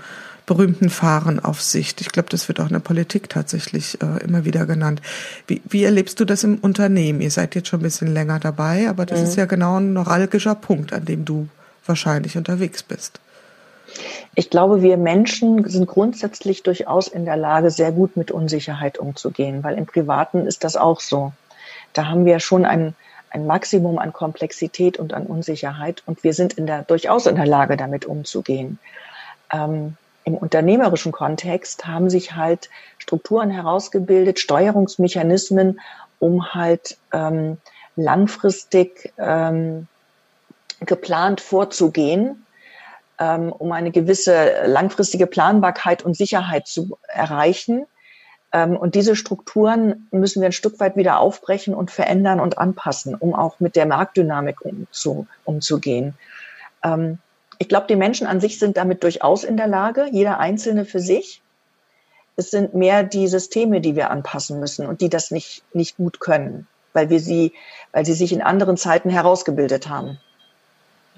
berühmten 0.45 0.89
Fahren 0.89 1.39
auf 1.39 1.61
Sicht. 1.61 2.01
Ich 2.01 2.09
glaube, 2.09 2.29
das 2.29 2.47
wird 2.47 2.59
auch 2.59 2.65
in 2.65 2.73
der 2.73 2.79
Politik 2.79 3.29
tatsächlich 3.29 4.01
äh, 4.01 4.23
immer 4.23 4.45
wieder 4.45 4.65
genannt. 4.65 5.01
Wie, 5.47 5.61
wie 5.69 5.83
erlebst 5.83 6.19
du 6.19 6.25
das 6.25 6.43
im 6.43 6.57
Unternehmen? 6.57 7.21
Ihr 7.21 7.31
seid 7.31 7.53
jetzt 7.55 7.67
schon 7.67 7.79
ein 7.79 7.83
bisschen 7.83 8.13
länger 8.13 8.39
dabei, 8.39 8.89
aber 8.89 9.05
das 9.05 9.19
mhm. 9.19 9.25
ist 9.25 9.35
ja 9.37 9.45
genau 9.45 9.79
ein 9.79 9.93
neuralgischer 9.93 10.55
Punkt, 10.55 10.91
an 10.91 11.05
dem 11.05 11.23
du 11.23 11.47
wahrscheinlich 11.85 12.35
unterwegs 12.35 12.83
bist. 12.83 13.19
Ich 14.35 14.49
glaube, 14.49 14.81
wir 14.81 14.97
Menschen 14.97 15.67
sind 15.69 15.87
grundsätzlich 15.87 16.63
durchaus 16.63 17.07
in 17.07 17.25
der 17.25 17.37
Lage, 17.37 17.71
sehr 17.71 17.91
gut 17.91 18.17
mit 18.17 18.31
Unsicherheit 18.31 18.97
umzugehen, 18.97 19.63
weil 19.63 19.77
im 19.77 19.85
Privaten 19.85 20.45
ist 20.45 20.63
das 20.63 20.75
auch 20.75 20.99
so. 20.99 21.31
Da 21.93 22.07
haben 22.07 22.25
wir 22.25 22.39
schon 22.39 22.65
ein, 22.65 22.95
ein 23.31 23.45
Maximum 23.45 23.97
an 23.99 24.13
Komplexität 24.13 24.97
und 24.97 25.13
an 25.13 25.25
Unsicherheit 25.25 26.03
und 26.05 26.23
wir 26.23 26.33
sind 26.33 26.53
in 26.53 26.67
der, 26.67 26.83
durchaus 26.83 27.25
in 27.25 27.35
der 27.35 27.45
Lage, 27.45 27.77
damit 27.77 28.05
umzugehen. 28.05 28.79
Ähm, 29.51 29.97
Im 30.23 30.35
unternehmerischen 30.35 31.11
Kontext 31.11 31.87
haben 31.87 32.09
sich 32.09 32.35
halt 32.35 32.69
Strukturen 32.97 33.49
herausgebildet, 33.49 34.39
Steuerungsmechanismen, 34.39 35.79
um 36.19 36.53
halt 36.53 36.97
ähm, 37.13 37.57
langfristig 37.95 39.13
ähm, 39.17 39.87
geplant 40.81 41.41
vorzugehen 41.41 42.45
ähm, 43.19 43.51
um 43.51 43.71
eine 43.71 43.91
gewisse 43.91 44.65
langfristige 44.65 45.27
Planbarkeit 45.27 46.03
und 46.03 46.15
Sicherheit 46.15 46.67
zu 46.67 46.97
erreichen. 47.07 47.85
Ähm, 48.51 48.75
und 48.75 48.95
diese 48.95 49.15
Strukturen 49.15 50.07
müssen 50.11 50.41
wir 50.41 50.49
ein 50.49 50.53
Stück 50.53 50.79
weit 50.79 50.95
wieder 50.95 51.19
aufbrechen 51.19 51.73
und 51.73 51.91
verändern 51.91 52.39
und 52.39 52.57
anpassen, 52.57 53.15
um 53.15 53.35
auch 53.35 53.59
mit 53.59 53.75
der 53.75 53.85
Marktdynamik 53.85 54.61
umzu, 54.61 55.27
umzugehen. 55.45 56.15
Ähm, 56.83 57.19
ich 57.59 57.67
glaube, 57.67 57.87
die 57.87 57.95
Menschen 57.95 58.25
an 58.25 58.39
sich 58.39 58.57
sind 58.57 58.77
damit 58.77 59.03
durchaus 59.03 59.43
in 59.43 59.57
der 59.57 59.67
Lage, 59.67 60.07
jeder 60.11 60.39
Einzelne 60.39 60.85
für 60.85 60.99
sich. 60.99 61.41
Es 62.37 62.51
sind 62.51 62.73
mehr 62.73 63.03
die 63.03 63.27
Systeme, 63.27 63.81
die 63.81 63.97
wir 63.97 64.09
anpassen 64.11 64.61
müssen 64.61 64.87
und 64.87 65.01
die 65.01 65.09
das 65.09 65.29
nicht, 65.29 65.63
nicht 65.73 65.97
gut 65.97 66.21
können, 66.21 66.67
weil 66.93 67.09
wir 67.09 67.19
sie, 67.19 67.51
weil 67.91 68.05
sie 68.05 68.13
sich 68.13 68.31
in 68.31 68.41
anderen 68.41 68.77
Zeiten 68.77 69.09
herausgebildet 69.09 69.89
haben. 69.89 70.19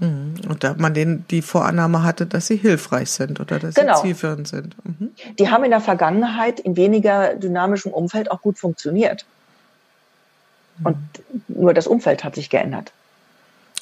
Mhm. 0.01 0.33
Und 0.49 0.63
da 0.63 0.73
man 0.77 0.93
den, 0.93 1.25
die 1.29 1.43
Vorannahme 1.43 2.03
hatte, 2.03 2.25
dass 2.25 2.47
sie 2.47 2.57
hilfreich 2.57 3.11
sind 3.11 3.39
oder 3.39 3.59
dass 3.59 3.75
genau. 3.75 3.95
sie 3.95 4.01
zielführend 4.01 4.47
sind. 4.47 4.75
Mhm. 4.83 5.11
Die 5.37 5.49
haben 5.49 5.63
in 5.63 5.69
der 5.69 5.79
Vergangenheit 5.79 6.59
in 6.59 6.75
weniger 6.75 7.35
dynamischem 7.35 7.93
Umfeld 7.93 8.31
auch 8.31 8.41
gut 8.41 8.57
funktioniert. 8.57 9.25
Mhm. 10.79 10.85
Und 10.85 10.97
nur 11.47 11.73
das 11.73 11.85
Umfeld 11.85 12.23
hat 12.23 12.35
sich 12.35 12.49
geändert. 12.49 12.91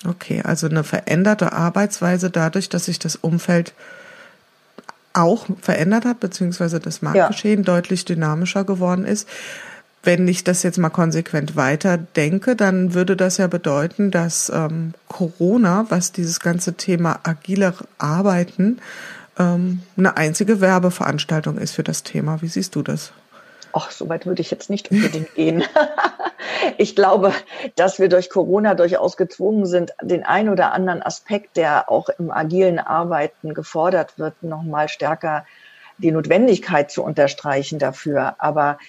Okay, 0.08 0.42
also 0.44 0.68
eine 0.68 0.84
veränderte 0.84 1.54
Arbeitsweise 1.54 2.30
dadurch, 2.30 2.68
dass 2.70 2.86
sich 2.86 3.00
das 3.00 3.16
Umfeld 3.16 3.74
auch 5.14 5.48
verändert 5.62 6.06
hat, 6.06 6.20
beziehungsweise 6.20 6.80
das 6.80 7.02
Marktgeschehen 7.02 7.62
ja. 7.62 7.66
deutlich 7.66 8.06
dynamischer 8.06 8.64
geworden 8.66 9.06
ist 9.06 9.28
wenn 10.04 10.28
ich 10.28 10.44
das 10.44 10.64
jetzt 10.64 10.78
mal 10.78 10.90
konsequent 10.90 11.56
weiterdenke, 11.56 12.56
dann 12.56 12.94
würde 12.94 13.18
das 13.18 13.38
ja 13.38 13.48
bedeuten, 13.48 14.12
dass 14.12 14.50
ähm, 14.50 14.94
Corona, 15.08 15.86
was 15.90 16.12
dieses 16.12 16.40
ganze 16.40 16.74
Thema 16.74 17.20
agile 17.24 17.74
Arbeiten, 17.98 18.80
ähm, 19.38 19.82
eine 19.98 20.16
einzige 20.16 20.62
Werbeveranstaltung 20.62 21.58
ist 21.58 21.74
für 21.74 21.84
das 21.84 22.04
Thema. 22.04 22.42
Wie 22.42 22.48
siehst 22.48 22.76
du 22.76 22.82
das? 22.82 23.12
Ach, 23.74 23.92
so 23.92 24.10
weit 24.10 24.26
würde 24.26 24.42
ich 24.42 24.50
jetzt 24.52 24.70
nicht 24.70 24.90
unbedingt 24.90 25.36
gehen. 25.36 25.64
ich 26.78 26.96
glaube, 26.96 27.34
dass 27.76 28.00
wir 28.00 28.10
durch 28.10 28.30
Corona 28.30 28.74
durchaus 28.74 29.16
gezwungen 29.16 29.66
sind, 29.66 29.92
den 30.02 30.26
ein 30.26 30.50
oder 30.50 30.72
anderen 30.74 31.04
Aspekt, 31.04 31.56
der 31.58 31.92
auch 31.92 32.10
im 32.10 32.32
agilen 32.32 32.80
Arbeiten 32.80 33.54
gefordert 33.54 34.18
wird, 34.18 34.42
nochmal 34.42 34.90
stärker 34.90 35.46
die 35.98 36.12
Notwendigkeit 36.12 36.90
zu 36.90 37.04
unterstreichen 37.04 37.78
dafür. 37.78 38.36
Aber 38.40 38.80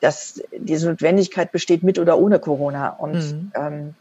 dass 0.00 0.42
diese 0.56 0.88
Notwendigkeit 0.88 1.52
besteht 1.52 1.82
mit 1.82 1.98
oder 1.98 2.18
ohne 2.18 2.38
Corona. 2.38 2.90
Und 2.90 3.14
mhm. 3.14 3.52
ähm, 3.54 3.94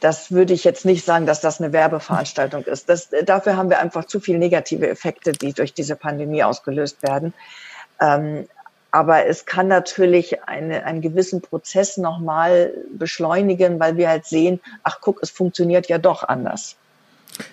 das 0.00 0.30
würde 0.30 0.52
ich 0.52 0.64
jetzt 0.64 0.84
nicht 0.84 1.04
sagen, 1.04 1.26
dass 1.26 1.40
das 1.40 1.60
eine 1.60 1.72
Werbeveranstaltung 1.72 2.64
ist. 2.64 2.88
Das, 2.88 3.08
dafür 3.24 3.56
haben 3.56 3.70
wir 3.70 3.80
einfach 3.80 4.04
zu 4.04 4.20
viele 4.20 4.38
negative 4.38 4.88
Effekte, 4.88 5.32
die 5.32 5.52
durch 5.52 5.74
diese 5.74 5.96
Pandemie 5.96 6.44
ausgelöst 6.44 7.02
werden. 7.02 7.34
Ähm, 8.00 8.46
aber 8.90 9.26
es 9.26 9.46
kann 9.46 9.68
natürlich 9.68 10.46
eine, 10.46 10.84
einen 10.84 11.00
gewissen 11.00 11.40
Prozess 11.40 11.96
nochmal 11.96 12.74
beschleunigen, 12.92 13.80
weil 13.80 13.96
wir 13.96 14.08
halt 14.08 14.26
sehen, 14.26 14.60
ach 14.82 14.98
guck, 15.00 15.22
es 15.22 15.30
funktioniert 15.30 15.88
ja 15.88 15.96
doch 15.96 16.24
anders. 16.24 16.76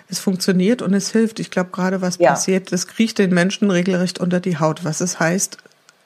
Es 0.08 0.18
funktioniert 0.18 0.82
und 0.82 0.92
es 0.92 1.10
hilft. 1.10 1.40
Ich 1.40 1.50
glaube, 1.50 1.70
gerade 1.70 2.02
was 2.02 2.18
ja. 2.18 2.30
passiert, 2.30 2.72
das 2.72 2.86
kriecht 2.86 3.18
den 3.18 3.32
Menschen 3.32 3.70
regelrecht 3.70 4.20
unter 4.20 4.38
die 4.38 4.58
Haut. 4.58 4.84
Was 4.84 5.00
es 5.00 5.18
heißt, 5.18 5.56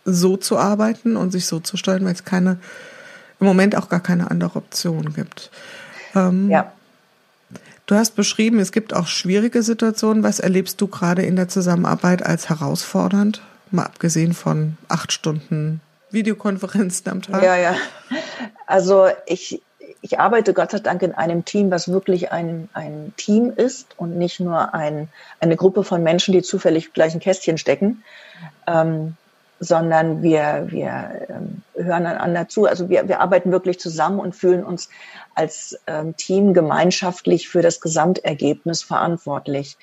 so 0.04 0.36
zu 0.36 0.58
arbeiten 0.58 1.16
und 1.16 1.30
sich 1.30 1.46
so 1.46 1.60
zu 1.60 1.76
steuern, 1.76 2.04
weil 2.04 2.12
es 2.12 2.24
keine, 2.24 2.58
im 3.40 3.46
Moment 3.46 3.76
auch 3.76 3.88
gar 3.88 4.00
keine 4.00 4.30
andere 4.30 4.56
Option 4.56 5.14
gibt. 5.14 5.50
Ähm, 6.14 6.50
ja. 6.50 6.72
Du 7.86 7.94
hast 7.94 8.16
beschrieben, 8.16 8.60
es 8.60 8.72
gibt 8.72 8.94
auch 8.94 9.06
schwierige 9.06 9.62
Situationen. 9.62 10.22
Was 10.22 10.40
erlebst 10.40 10.80
du 10.80 10.86
gerade 10.86 11.22
in 11.22 11.36
der 11.36 11.48
Zusammenarbeit 11.48 12.24
als 12.24 12.48
herausfordernd? 12.48 13.42
Mal 13.70 13.84
abgesehen 13.84 14.32
von 14.32 14.76
acht 14.88 15.12
Stunden 15.12 15.80
Videokonferenzen 16.10 17.10
am 17.10 17.22
Tag. 17.22 17.42
Ja, 17.42 17.56
ja. 17.56 17.76
Also 18.66 19.08
ich, 19.26 19.60
ich 20.00 20.18
arbeite 20.18 20.54
Gott 20.54 20.70
sei 20.70 20.78
Dank 20.78 21.02
in 21.02 21.12
einem 21.12 21.44
Team, 21.44 21.70
was 21.70 21.88
wirklich 21.88 22.32
ein, 22.32 22.70
ein 22.72 23.12
Team 23.18 23.52
ist 23.54 23.88
und 23.98 24.16
nicht 24.16 24.40
nur 24.40 24.72
ein, 24.72 25.08
eine 25.40 25.56
Gruppe 25.56 25.84
von 25.84 26.02
Menschen, 26.02 26.32
die 26.32 26.42
zufällig 26.42 26.94
gleich 26.94 27.12
ein 27.12 27.20
Kästchen 27.20 27.58
stecken. 27.58 28.02
Ähm, 28.66 29.16
sondern 29.60 30.22
wir, 30.22 30.66
wir 30.68 31.26
ähm, 31.28 31.62
hören 31.74 32.06
einander 32.06 32.48
zu. 32.48 32.66
Also 32.66 32.88
wir, 32.88 33.08
wir 33.08 33.20
arbeiten 33.20 33.52
wirklich 33.52 33.78
zusammen 33.78 34.18
und 34.18 34.34
fühlen 34.34 34.64
uns 34.64 34.88
als 35.34 35.78
ähm, 35.86 36.16
Team 36.16 36.54
gemeinschaftlich 36.54 37.48
für 37.48 37.62
das 37.62 37.80
Gesamtergebnis 37.80 38.82
verantwortlich. 38.82 39.76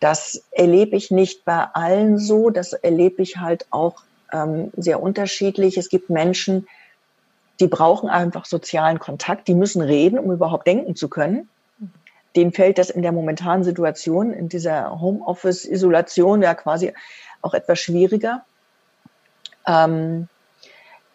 Das 0.00 0.42
erlebe 0.50 0.96
ich 0.96 1.10
nicht 1.10 1.44
bei 1.44 1.64
allen 1.74 2.18
so, 2.18 2.50
das 2.50 2.72
erlebe 2.72 3.22
ich 3.22 3.36
halt 3.36 3.66
auch 3.70 4.02
ähm, 4.32 4.72
sehr 4.76 5.00
unterschiedlich. 5.00 5.76
Es 5.76 5.88
gibt 5.88 6.10
Menschen, 6.10 6.66
die 7.60 7.68
brauchen 7.68 8.08
einfach 8.08 8.44
sozialen 8.44 8.98
Kontakt, 8.98 9.46
die 9.46 9.54
müssen 9.54 9.82
reden, 9.82 10.18
um 10.18 10.32
überhaupt 10.32 10.66
denken 10.66 10.96
zu 10.96 11.08
können. 11.08 11.48
Denen 12.34 12.52
fällt 12.52 12.78
das 12.78 12.90
in 12.90 13.02
der 13.02 13.12
momentanen 13.12 13.62
Situation, 13.62 14.32
in 14.32 14.48
dieser 14.48 15.00
Homeoffice-Isolation 15.00 16.42
ja 16.42 16.54
quasi 16.54 16.92
auch 17.42 17.54
etwas 17.54 17.78
schwieriger. 17.78 18.44
Ähm, 19.66 20.28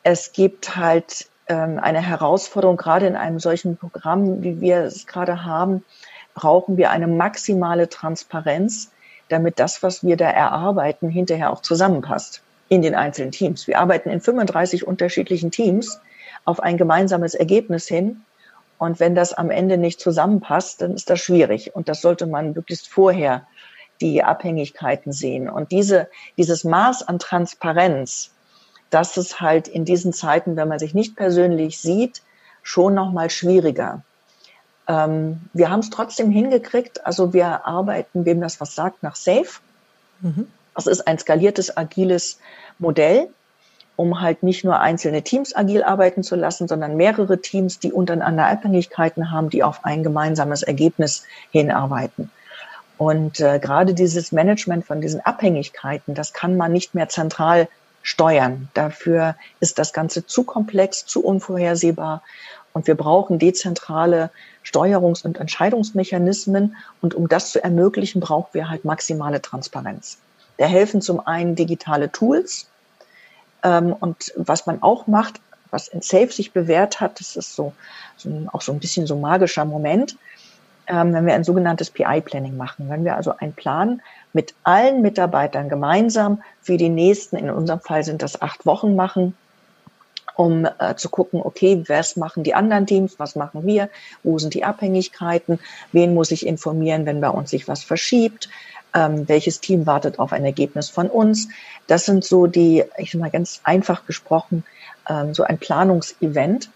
es 0.03 0.31
gibt 0.31 0.75
halt 0.75 1.27
ähm, 1.47 1.79
eine 1.79 2.01
Herausforderung, 2.01 2.77
gerade 2.77 3.07
in 3.07 3.15
einem 3.15 3.39
solchen 3.39 3.77
Programm, 3.77 4.43
wie 4.43 4.61
wir 4.61 4.79
es 4.79 5.07
gerade 5.07 5.43
haben, 5.43 5.83
brauchen 6.33 6.77
wir 6.77 6.91
eine 6.91 7.07
maximale 7.07 7.89
Transparenz, 7.89 8.91
damit 9.29 9.59
das, 9.59 9.83
was 9.83 10.03
wir 10.03 10.17
da 10.17 10.29
erarbeiten, 10.29 11.09
hinterher 11.09 11.51
auch 11.51 11.61
zusammenpasst 11.61 12.41
in 12.69 12.81
den 12.81 12.95
einzelnen 12.95 13.31
Teams. 13.31 13.67
Wir 13.67 13.79
arbeiten 13.79 14.09
in 14.09 14.21
35 14.21 14.85
unterschiedlichen 14.85 15.51
Teams 15.51 15.99
auf 16.45 16.61
ein 16.61 16.77
gemeinsames 16.77 17.33
Ergebnis 17.33 17.87
hin. 17.87 18.21
Und 18.77 18.99
wenn 18.99 19.15
das 19.15 19.33
am 19.33 19.49
Ende 19.49 19.77
nicht 19.77 19.99
zusammenpasst, 19.99 20.81
dann 20.81 20.93
ist 20.93 21.09
das 21.09 21.19
schwierig. 21.19 21.75
Und 21.75 21.89
das 21.89 22.01
sollte 22.01 22.27
man 22.27 22.53
möglichst 22.53 22.87
vorher 22.87 23.47
die 24.01 24.23
Abhängigkeiten 24.23 25.11
sehen. 25.11 25.49
Und 25.49 25.71
diese, 25.71 26.07
dieses 26.37 26.63
Maß 26.63 27.07
an 27.07 27.19
Transparenz, 27.19 28.31
das 28.89 29.17
ist 29.17 29.41
halt 29.41 29.67
in 29.67 29.85
diesen 29.85 30.13
Zeiten, 30.13 30.55
wenn 30.55 30.67
man 30.67 30.79
sich 30.79 30.93
nicht 30.93 31.15
persönlich 31.15 31.79
sieht, 31.79 32.21
schon 32.63 32.93
noch 32.93 33.11
mal 33.11 33.29
schwieriger. 33.29 34.01
Ähm, 34.87 35.41
wir 35.53 35.69
haben 35.69 35.79
es 35.79 35.89
trotzdem 35.89 36.31
hingekriegt. 36.31 37.05
Also 37.05 37.33
wir 37.33 37.65
arbeiten, 37.65 38.25
wem 38.25 38.41
das 38.41 38.59
was 38.61 38.75
sagt, 38.75 39.03
nach 39.03 39.15
Safe. 39.15 39.59
Mhm. 40.21 40.47
Das 40.75 40.87
ist 40.87 41.07
ein 41.07 41.17
skaliertes, 41.17 41.75
agiles 41.75 42.39
Modell, 42.79 43.29
um 43.95 44.21
halt 44.21 44.43
nicht 44.43 44.63
nur 44.63 44.79
einzelne 44.79 45.23
Teams 45.23 45.55
agil 45.55 45.83
arbeiten 45.83 46.23
zu 46.23 46.35
lassen, 46.35 46.67
sondern 46.67 46.95
mehrere 46.95 47.41
Teams, 47.41 47.79
die 47.79 47.91
untereinander 47.91 48.45
Abhängigkeiten 48.45 49.31
haben, 49.31 49.49
die 49.49 49.63
auf 49.63 49.83
ein 49.83 50.03
gemeinsames 50.03 50.63
Ergebnis 50.63 51.23
hinarbeiten. 51.51 52.29
Und 52.97 53.39
äh, 53.39 53.59
gerade 53.59 53.93
dieses 53.93 54.31
Management 54.31 54.85
von 54.85 55.01
diesen 55.01 55.21
Abhängigkeiten, 55.21 56.15
das 56.15 56.33
kann 56.33 56.57
man 56.57 56.71
nicht 56.71 56.95
mehr 56.95 57.09
zentral 57.09 57.67
steuern. 58.07 58.69
Dafür 58.73 59.35
ist 59.59 59.79
das 59.79 59.91
Ganze 59.91 60.25
zu 60.25 60.43
komplex, 60.43 61.05
zu 61.05 61.21
unvorhersehbar. 61.21 62.23
Und 62.71 62.87
wir 62.87 62.95
brauchen 62.95 63.37
dezentrale 63.37 64.29
Steuerungs- 64.63 65.25
und 65.25 65.37
Entscheidungsmechanismen. 65.37 66.77
Und 67.01 67.15
um 67.15 67.27
das 67.27 67.51
zu 67.51 67.61
ermöglichen, 67.61 68.21
brauchen 68.21 68.53
wir 68.53 68.69
halt 68.69 68.85
maximale 68.85 69.41
Transparenz. 69.41 70.19
Da 70.57 70.67
helfen 70.67 71.01
zum 71.01 71.19
einen 71.19 71.55
digitale 71.55 72.09
Tools. 72.09 72.67
Ähm, 73.61 73.91
und 73.91 74.31
was 74.37 74.65
man 74.65 74.81
auch 74.81 75.07
macht, 75.07 75.41
was 75.69 75.89
in 75.89 76.01
Safe 76.01 76.31
sich 76.31 76.53
bewährt 76.53 77.01
hat, 77.01 77.19
das 77.19 77.35
ist 77.35 77.55
so, 77.55 77.73
so 78.15 78.47
auch 78.53 78.61
so 78.61 78.71
ein 78.71 78.79
bisschen 78.79 79.05
so 79.05 79.17
magischer 79.17 79.65
Moment. 79.65 80.15
Ähm, 80.87 81.13
wenn 81.13 81.25
wir 81.25 81.33
ein 81.33 81.43
sogenanntes 81.43 81.89
PI-Planning 81.89 82.57
machen. 82.57 82.89
Wenn 82.89 83.03
wir 83.03 83.15
also 83.15 83.33
einen 83.37 83.53
Plan 83.53 84.01
mit 84.33 84.53
allen 84.63 85.01
Mitarbeitern 85.01 85.69
gemeinsam 85.69 86.41
für 86.61 86.77
die 86.77 86.89
nächsten, 86.89 87.37
in 87.37 87.49
unserem 87.49 87.79
Fall 87.79 88.03
sind 88.03 88.21
das 88.21 88.41
acht 88.41 88.65
Wochen 88.65 88.95
machen, 88.95 89.35
um 90.35 90.65
äh, 90.65 90.95
zu 90.95 91.09
gucken, 91.09 91.41
okay, 91.43 91.83
was 91.87 92.15
machen 92.15 92.43
die 92.43 92.53
anderen 92.53 92.85
Teams, 92.85 93.15
was 93.17 93.35
machen 93.35 93.65
wir, 93.65 93.89
wo 94.23 94.37
sind 94.37 94.53
die 94.53 94.63
Abhängigkeiten, 94.63 95.59
wen 95.91 96.13
muss 96.13 96.31
ich 96.31 96.45
informieren, 96.45 97.05
wenn 97.05 97.21
bei 97.21 97.29
uns 97.29 97.49
sich 97.49 97.67
was 97.67 97.83
verschiebt, 97.83 98.47
ähm, 98.93 99.27
welches 99.27 99.59
Team 99.59 99.85
wartet 99.85 100.19
auf 100.19 100.31
ein 100.31 100.45
Ergebnis 100.45 100.89
von 100.89 101.09
uns. 101.09 101.49
Das 101.87 102.05
sind 102.05 102.23
so 102.23 102.47
die, 102.47 102.83
ich 102.97 103.11
sag 103.11 103.21
mal 103.21 103.31
ganz 103.31 103.61
einfach 103.63 104.05
gesprochen, 104.05 104.63
ähm, 105.09 105.33
so 105.33 105.43
ein 105.43 105.57
Planungsevent. 105.57 106.69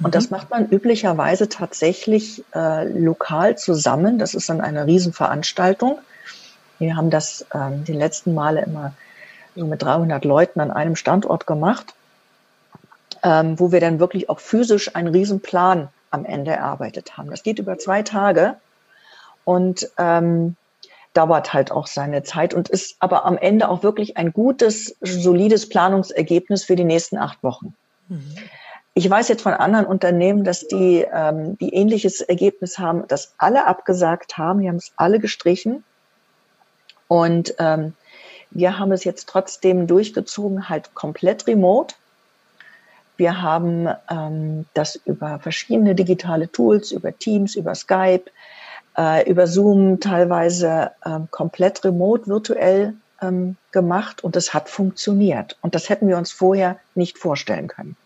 Und 0.00 0.14
das 0.14 0.30
mhm. 0.30 0.36
macht 0.36 0.50
man 0.50 0.68
üblicherweise 0.68 1.48
tatsächlich 1.48 2.44
äh, 2.54 2.84
lokal 2.84 3.58
zusammen. 3.58 4.18
Das 4.18 4.34
ist 4.34 4.48
dann 4.48 4.60
eine 4.60 4.86
Riesenveranstaltung. 4.86 5.98
Wir 6.78 6.96
haben 6.96 7.10
das 7.10 7.44
ähm, 7.52 7.84
die 7.84 7.92
letzten 7.92 8.34
Male 8.34 8.62
immer 8.62 8.94
so 9.56 9.66
mit 9.66 9.82
300 9.82 10.24
Leuten 10.24 10.60
an 10.60 10.70
einem 10.70 10.94
Standort 10.94 11.46
gemacht, 11.46 11.94
ähm, 13.24 13.58
wo 13.58 13.72
wir 13.72 13.80
dann 13.80 13.98
wirklich 13.98 14.30
auch 14.30 14.38
physisch 14.38 14.94
einen 14.94 15.08
Riesenplan 15.08 15.88
am 16.10 16.24
Ende 16.24 16.52
erarbeitet 16.52 17.16
haben. 17.16 17.30
Das 17.30 17.42
geht 17.42 17.58
über 17.58 17.78
zwei 17.78 18.02
Tage 18.02 18.54
und 19.44 19.90
ähm, 19.98 20.56
dauert 21.14 21.52
halt 21.52 21.72
auch 21.72 21.88
seine 21.88 22.22
Zeit 22.22 22.54
und 22.54 22.68
ist 22.68 22.96
aber 23.00 23.24
am 23.24 23.36
Ende 23.36 23.68
auch 23.68 23.82
wirklich 23.82 24.16
ein 24.16 24.32
gutes, 24.32 24.96
solides 25.00 25.68
Planungsergebnis 25.68 26.64
für 26.64 26.76
die 26.76 26.84
nächsten 26.84 27.18
acht 27.18 27.42
Wochen. 27.42 27.74
Mhm. 28.08 28.36
Ich 28.98 29.08
weiß 29.08 29.28
jetzt 29.28 29.42
von 29.42 29.52
anderen 29.52 29.86
Unternehmen, 29.86 30.42
dass 30.42 30.66
die, 30.66 31.06
ähm, 31.12 31.56
die 31.58 31.72
ähnliches 31.72 32.20
Ergebnis 32.20 32.80
haben, 32.80 33.06
dass 33.06 33.32
alle 33.38 33.64
abgesagt 33.64 34.36
haben, 34.36 34.60
die 34.60 34.68
haben 34.68 34.74
es 34.74 34.90
alle 34.96 35.20
gestrichen. 35.20 35.84
Und 37.06 37.54
ähm, 37.60 37.92
wir 38.50 38.76
haben 38.80 38.90
es 38.90 39.04
jetzt 39.04 39.28
trotzdem 39.28 39.86
durchgezogen, 39.86 40.68
halt 40.68 40.96
komplett 40.96 41.46
remote. 41.46 41.94
Wir 43.16 43.40
haben 43.40 43.86
ähm, 44.10 44.66
das 44.74 44.96
über 44.96 45.38
verschiedene 45.38 45.94
digitale 45.94 46.50
Tools, 46.50 46.90
über 46.90 47.16
Teams, 47.16 47.54
über 47.54 47.76
Skype, 47.76 48.24
äh, 48.96 49.30
über 49.30 49.46
Zoom 49.46 50.00
teilweise 50.00 50.90
ähm, 51.06 51.28
komplett 51.30 51.84
remote, 51.84 52.26
virtuell 52.26 52.94
ähm, 53.22 53.58
gemacht 53.70 54.24
und 54.24 54.34
es 54.34 54.52
hat 54.54 54.68
funktioniert. 54.68 55.56
Und 55.60 55.76
das 55.76 55.88
hätten 55.88 56.08
wir 56.08 56.18
uns 56.18 56.32
vorher 56.32 56.80
nicht 56.96 57.16
vorstellen 57.16 57.68
können 57.68 57.96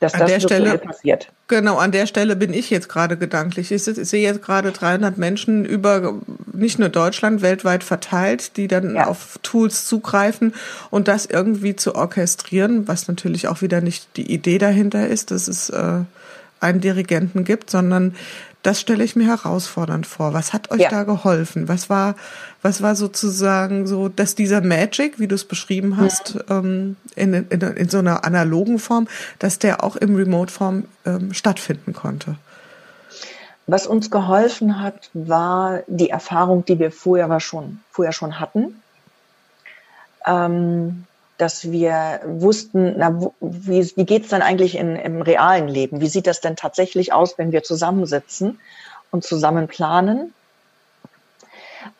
dass 0.00 0.14
an 0.14 0.20
das 0.20 0.30
der 0.30 0.40
Stelle 0.40 0.78
passiert. 0.78 1.28
Genau, 1.46 1.76
an 1.76 1.92
der 1.92 2.06
Stelle 2.06 2.34
bin 2.34 2.54
ich 2.54 2.70
jetzt 2.70 2.88
gerade 2.88 3.18
gedanklich. 3.18 3.70
Ich 3.70 3.84
sehe 3.84 4.22
jetzt 4.22 4.42
gerade 4.42 4.72
300 4.72 5.18
Menschen 5.18 5.64
über 5.66 6.14
nicht 6.52 6.78
nur 6.78 6.88
Deutschland, 6.88 7.42
weltweit 7.42 7.84
verteilt, 7.84 8.56
die 8.56 8.66
dann 8.66 8.96
ja. 8.96 9.06
auf 9.06 9.38
Tools 9.42 9.84
zugreifen 9.84 10.54
und 10.90 11.06
das 11.06 11.26
irgendwie 11.26 11.76
zu 11.76 11.94
orchestrieren, 11.94 12.88
was 12.88 13.08
natürlich 13.08 13.46
auch 13.48 13.60
wieder 13.60 13.82
nicht 13.82 14.16
die 14.16 14.32
Idee 14.32 14.58
dahinter 14.58 15.06
ist, 15.06 15.30
dass 15.30 15.48
es 15.48 15.68
äh, 15.68 16.00
einen 16.60 16.80
Dirigenten 16.80 17.44
gibt, 17.44 17.70
sondern 17.70 18.14
das 18.62 18.80
stelle 18.80 19.02
ich 19.04 19.16
mir 19.16 19.26
herausfordernd 19.26 20.06
vor. 20.06 20.34
Was 20.34 20.52
hat 20.52 20.70
euch 20.70 20.80
ja. 20.80 20.90
da 20.90 21.04
geholfen? 21.04 21.68
Was 21.68 21.88
war, 21.88 22.14
was 22.62 22.82
war 22.82 22.94
sozusagen 22.94 23.86
so, 23.86 24.08
dass 24.08 24.34
dieser 24.34 24.60
Magic, 24.60 25.18
wie 25.18 25.28
du 25.28 25.34
es 25.34 25.44
beschrieben 25.44 25.96
hast, 25.96 26.34
ja. 26.34 26.58
ähm, 26.58 26.96
in, 27.16 27.32
in, 27.32 27.60
in 27.60 27.88
so 27.88 27.98
einer 27.98 28.24
analogen 28.24 28.78
Form, 28.78 29.08
dass 29.38 29.58
der 29.58 29.82
auch 29.82 29.96
im 29.96 30.14
Remote-Form 30.14 30.84
ähm, 31.06 31.32
stattfinden 31.32 31.94
konnte? 31.94 32.36
Was 33.66 33.86
uns 33.86 34.10
geholfen 34.10 34.82
hat, 34.82 35.10
war 35.14 35.80
die 35.86 36.10
Erfahrung, 36.10 36.64
die 36.64 36.78
wir 36.78 36.90
vorher 36.90 37.40
schon, 37.40 37.80
vorher 37.92 38.12
schon 38.12 38.40
hatten. 38.40 38.82
Ähm, 40.26 41.04
dass 41.40 41.70
wir 41.70 42.20
wussten, 42.24 42.94
na, 42.98 43.18
wie, 43.40 43.90
wie 43.96 44.04
geht 44.04 44.24
es 44.24 44.28
dann 44.28 44.42
eigentlich 44.42 44.76
in, 44.76 44.96
im 44.96 45.22
realen 45.22 45.68
Leben? 45.68 46.00
Wie 46.00 46.08
sieht 46.08 46.26
das 46.26 46.40
denn 46.40 46.56
tatsächlich 46.56 47.12
aus, 47.12 47.38
wenn 47.38 47.52
wir 47.52 47.62
zusammensitzen 47.62 48.58
und 49.10 49.24
zusammen 49.24 49.66
planen? 49.66 50.34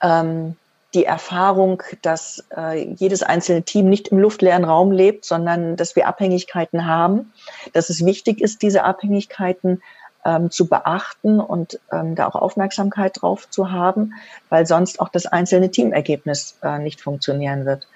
Ähm, 0.03 0.57
die 0.93 1.05
Erfahrung, 1.05 1.83
dass 2.03 2.45
äh, 2.57 2.83
jedes 2.95 3.23
einzelne 3.23 3.63
Team 3.63 3.89
nicht 3.89 4.09
im 4.09 4.19
luftleeren 4.19 4.65
Raum 4.65 4.91
lebt, 4.91 5.25
sondern 5.25 5.77
dass 5.77 5.95
wir 5.95 6.09
Abhängigkeiten 6.09 6.87
haben, 6.87 7.33
dass 7.73 7.91
es 7.91 8.05
wichtig 8.05 8.41
ist, 8.41 8.63
diese 8.63 8.83
Abhängigkeiten 8.83 9.83
ähm, 10.25 10.51
zu 10.51 10.67
beachten 10.67 11.41
und 11.41 11.79
ähm, 11.93 12.15
da 12.15 12.27
auch 12.27 12.35
Aufmerksamkeit 12.35 13.23
drauf 13.23 13.49
zu 13.49 13.71
haben, 13.71 14.15
weil 14.49 14.67
sonst 14.67 15.01
auch 15.01 15.09
das 15.09 15.27
einzelne 15.27 15.71
Teamergebnis 15.71 16.59
äh, 16.63 16.79
nicht 16.79 17.01
funktionieren 17.01 17.65
wird. 17.65 17.87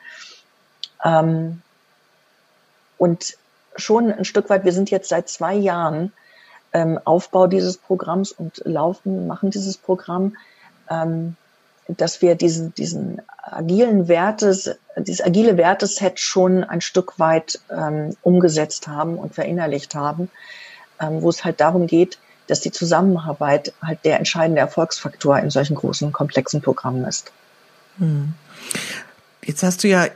Ähm, 1.04 1.62
und 2.98 3.36
schon 3.76 4.12
ein 4.12 4.24
Stück 4.24 4.50
weit, 4.50 4.64
wir 4.64 4.72
sind 4.72 4.90
jetzt 4.90 5.08
seit 5.08 5.28
zwei 5.28 5.54
Jahren 5.54 6.12
ähm, 6.72 6.98
Aufbau 7.04 7.46
dieses 7.46 7.76
Programms 7.76 8.32
und 8.32 8.62
laufen, 8.64 9.26
machen 9.26 9.50
dieses 9.50 9.76
Programm, 9.76 10.36
ähm, 10.90 11.36
dass 11.88 12.22
wir 12.22 12.34
diesen, 12.34 12.74
diesen 12.74 13.20
agilen 13.42 14.08
Wertes, 14.08 14.70
dieses 14.96 15.24
agile 15.24 15.56
Werteset 15.56 16.18
schon 16.18 16.64
ein 16.64 16.80
Stück 16.80 17.18
weit 17.18 17.60
ähm, 17.70 18.16
umgesetzt 18.22 18.88
haben 18.88 19.18
und 19.18 19.34
verinnerlicht 19.34 19.94
haben, 19.94 20.30
ähm, 21.00 21.20
wo 21.20 21.28
es 21.28 21.44
halt 21.44 21.60
darum 21.60 21.86
geht, 21.86 22.18
dass 22.46 22.60
die 22.60 22.72
Zusammenarbeit 22.72 23.72
halt 23.82 24.04
der 24.04 24.18
entscheidende 24.18 24.60
Erfolgsfaktor 24.60 25.38
in 25.38 25.50
solchen 25.50 25.76
großen, 25.76 26.12
komplexen 26.12 26.62
Programmen 26.62 27.04
ist. 27.04 27.32
Hm. 27.98 28.34
Jetzt 29.42 29.62
hast 29.62 29.84
du 29.84 29.88
ja 29.88 30.06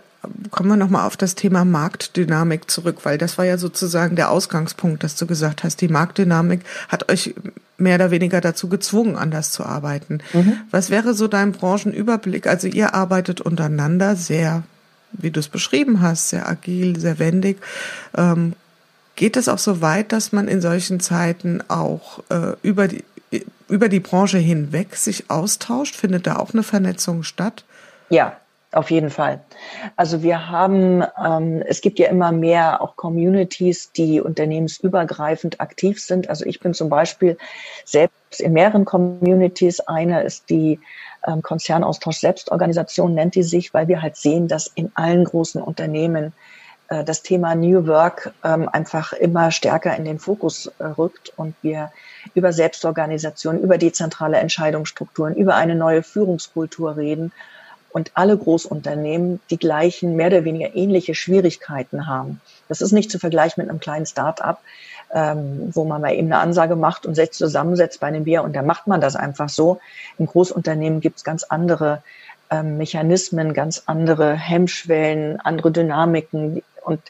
kommen 0.50 0.68
wir 0.68 0.76
nochmal 0.76 1.07
auf 1.07 1.16
das 1.16 1.35
Thema 1.35 1.64
Marktdynamik 1.64 2.70
zurück, 2.70 2.98
weil 3.04 3.18
das 3.18 3.38
war 3.38 3.44
ja 3.44 3.59
sozusagen 3.59 4.16
der 4.16 4.31
Ausgangspunkt, 4.31 5.04
dass 5.04 5.14
du 5.16 5.26
gesagt 5.26 5.64
hast, 5.64 5.81
die 5.81 5.88
Marktdynamik 5.88 6.62
hat 6.88 7.11
euch 7.11 7.35
mehr 7.76 7.94
oder 7.94 8.11
weniger 8.11 8.40
dazu 8.40 8.68
gezwungen, 8.68 9.16
anders 9.16 9.52
zu 9.52 9.64
arbeiten. 9.64 10.18
Mhm. 10.33 10.59
Was 10.70 10.90
wäre 10.90 11.14
so 11.14 11.28
dein 11.28 11.52
Branchenüberblick? 11.52 12.46
Also 12.46 12.66
ihr 12.66 12.94
arbeitet 12.94 13.40
untereinander 13.40 14.16
sehr, 14.16 14.64
wie 15.12 15.31
du 15.31 15.38
es 15.38 15.48
beschrieben 15.48 16.00
hast, 16.00 16.31
sehr 16.31 16.48
agil, 16.48 16.98
sehr 16.98 17.18
wendig. 17.18 17.59
Ähm, 18.16 18.54
geht 19.14 19.37
es 19.37 19.48
auch 19.48 19.59
so 19.59 19.81
weit, 19.81 20.12
dass 20.12 20.33
man 20.33 20.48
in 20.48 20.61
solchen 20.61 20.98
Zeiten 20.98 21.62
auch 21.68 22.20
äh, 22.31 22.54
über 22.62 22.88
die 22.88 23.04
über 23.68 23.90
die 23.90 24.00
Branche 24.00 24.38
hinweg 24.38 24.96
sich 24.96 25.31
austauscht? 25.31 25.94
Findet 25.94 26.26
da 26.26 26.37
auch 26.37 26.54
eine 26.54 26.62
Vernetzung 26.62 27.22
statt? 27.22 27.64
Ja, 28.09 28.38
auf 28.72 28.90
jeden 28.90 29.09
Fall. 29.09 29.40
Also 29.96 30.22
wir 30.22 30.50
haben, 30.50 31.02
ähm, 31.24 31.62
es 31.66 31.81
gibt 31.81 31.98
ja 31.98 32.09
immer 32.09 32.33
mehr 32.33 32.83
auch 32.83 32.96
Communities, 32.96 33.92
die 33.92 34.20
unternehmensübergreifend 34.20 35.61
aktiv 35.61 36.02
sind. 36.02 36.28
Also 36.28 36.44
ich 36.44 36.61
bin 36.61 36.74
zum 36.74 36.90
Beispiel 36.90 37.38
selbst 37.87 38.40
in 38.40 38.52
mehreren 38.52 38.85
Communities. 38.85 39.81
Eine 39.81 40.22
ist 40.22 40.50
die 40.50 40.81
ähm, 41.26 41.40
Konzernaustausch 41.40 42.18
Selbstorganisation, 42.18 43.14
nennt 43.14 43.37
die 43.37 43.42
sich, 43.42 43.72
weil 43.72 43.88
wir 43.88 44.02
halt 44.02 44.16
sehen, 44.16 44.48
dass 44.48 44.66
in 44.66 44.92
allen 44.94 45.24
großen 45.24 45.62
Unternehmen 45.62 46.35
äh, 46.88 47.04
das 47.04 47.22
Thema 47.22 47.54
New 47.54 47.87
Work 47.87 48.35
ähm, 48.44 48.68
einfach 48.68 49.14
immer 49.14 49.50
stärker 49.50 49.96
in 49.96 50.04
den 50.04 50.18
Fokus 50.18 50.70
äh, 50.78 50.85
rückt 50.85 51.33
und 51.37 51.54
wir 51.62 51.90
über 52.35 52.52
Selbstorganisation, 52.52 53.61
über 53.61 53.78
dezentrale 53.78 54.37
Entscheidungsstrukturen, 54.37 55.35
über 55.35 55.54
eine 55.54 55.74
neue 55.74 56.02
Führungskultur 56.02 56.98
reden 56.98 57.33
und 57.90 58.11
alle 58.14 58.37
Großunternehmen 58.37 59.40
die 59.51 59.59
gleichen, 59.59 60.16
mehr 60.16 60.29
oder 60.29 60.44
weniger 60.44 60.74
ähnliche 60.74 61.14
Schwierigkeiten 61.14 62.07
haben. 62.07 62.40
Das 62.68 62.81
ist 62.81 62.92
nicht 62.92 63.11
zu 63.11 63.18
vergleichen 63.18 63.62
mit 63.62 63.70
einem 63.70 63.81
kleinen 63.81 64.07
Start-up, 64.07 64.61
ähm, 65.12 65.70
wo 65.72 65.85
man 65.85 66.03
mal 66.03 66.12
eben 66.12 66.27
eine 66.33 66.38
Ansage 66.38 66.77
macht 66.77 67.07
und 67.07 67.14
sich 67.14 67.31
zusammensetzt 67.33 68.01
bei 68.01 68.09
einem 68.09 68.24
Bier 68.24 68.42
und 68.42 68.55
da 68.55 68.62
macht 68.62 68.87
man 68.87 69.01
das 69.01 69.16
einfach 69.16 69.48
so. 69.48 69.81
Im 70.18 70.27
Großunternehmen 70.27 71.01
gibt 71.01 71.18
es 71.18 71.24
ganz 71.24 71.44
andere 71.44 72.03
ähm, 72.51 72.79
Mechanismen, 72.79 73.55
ganz 73.55 73.83
andere 73.87 74.35
Hemmschwellen, 74.35 75.40
andere 75.40 75.70
Dynamiken 75.70 76.62
und 76.85 77.01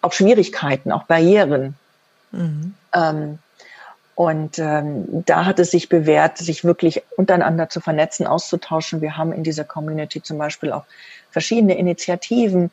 auch 0.00 0.12
Schwierigkeiten, 0.12 0.92
auch 0.92 1.04
Barrieren. 1.04 1.74
Mhm. 2.32 2.74
Ähm, 2.94 3.38
und 4.18 4.58
ähm, 4.58 5.22
da 5.26 5.44
hat 5.44 5.60
es 5.60 5.70
sich 5.70 5.88
bewährt, 5.88 6.38
sich 6.38 6.64
wirklich 6.64 7.02
untereinander 7.16 7.68
zu 7.68 7.78
vernetzen, 7.78 8.26
auszutauschen. 8.26 9.00
Wir 9.00 9.16
haben 9.16 9.32
in 9.32 9.44
dieser 9.44 9.62
Community 9.62 10.20
zum 10.20 10.38
Beispiel 10.38 10.72
auch 10.72 10.86
verschiedene 11.30 11.78
Initiativen. 11.78 12.72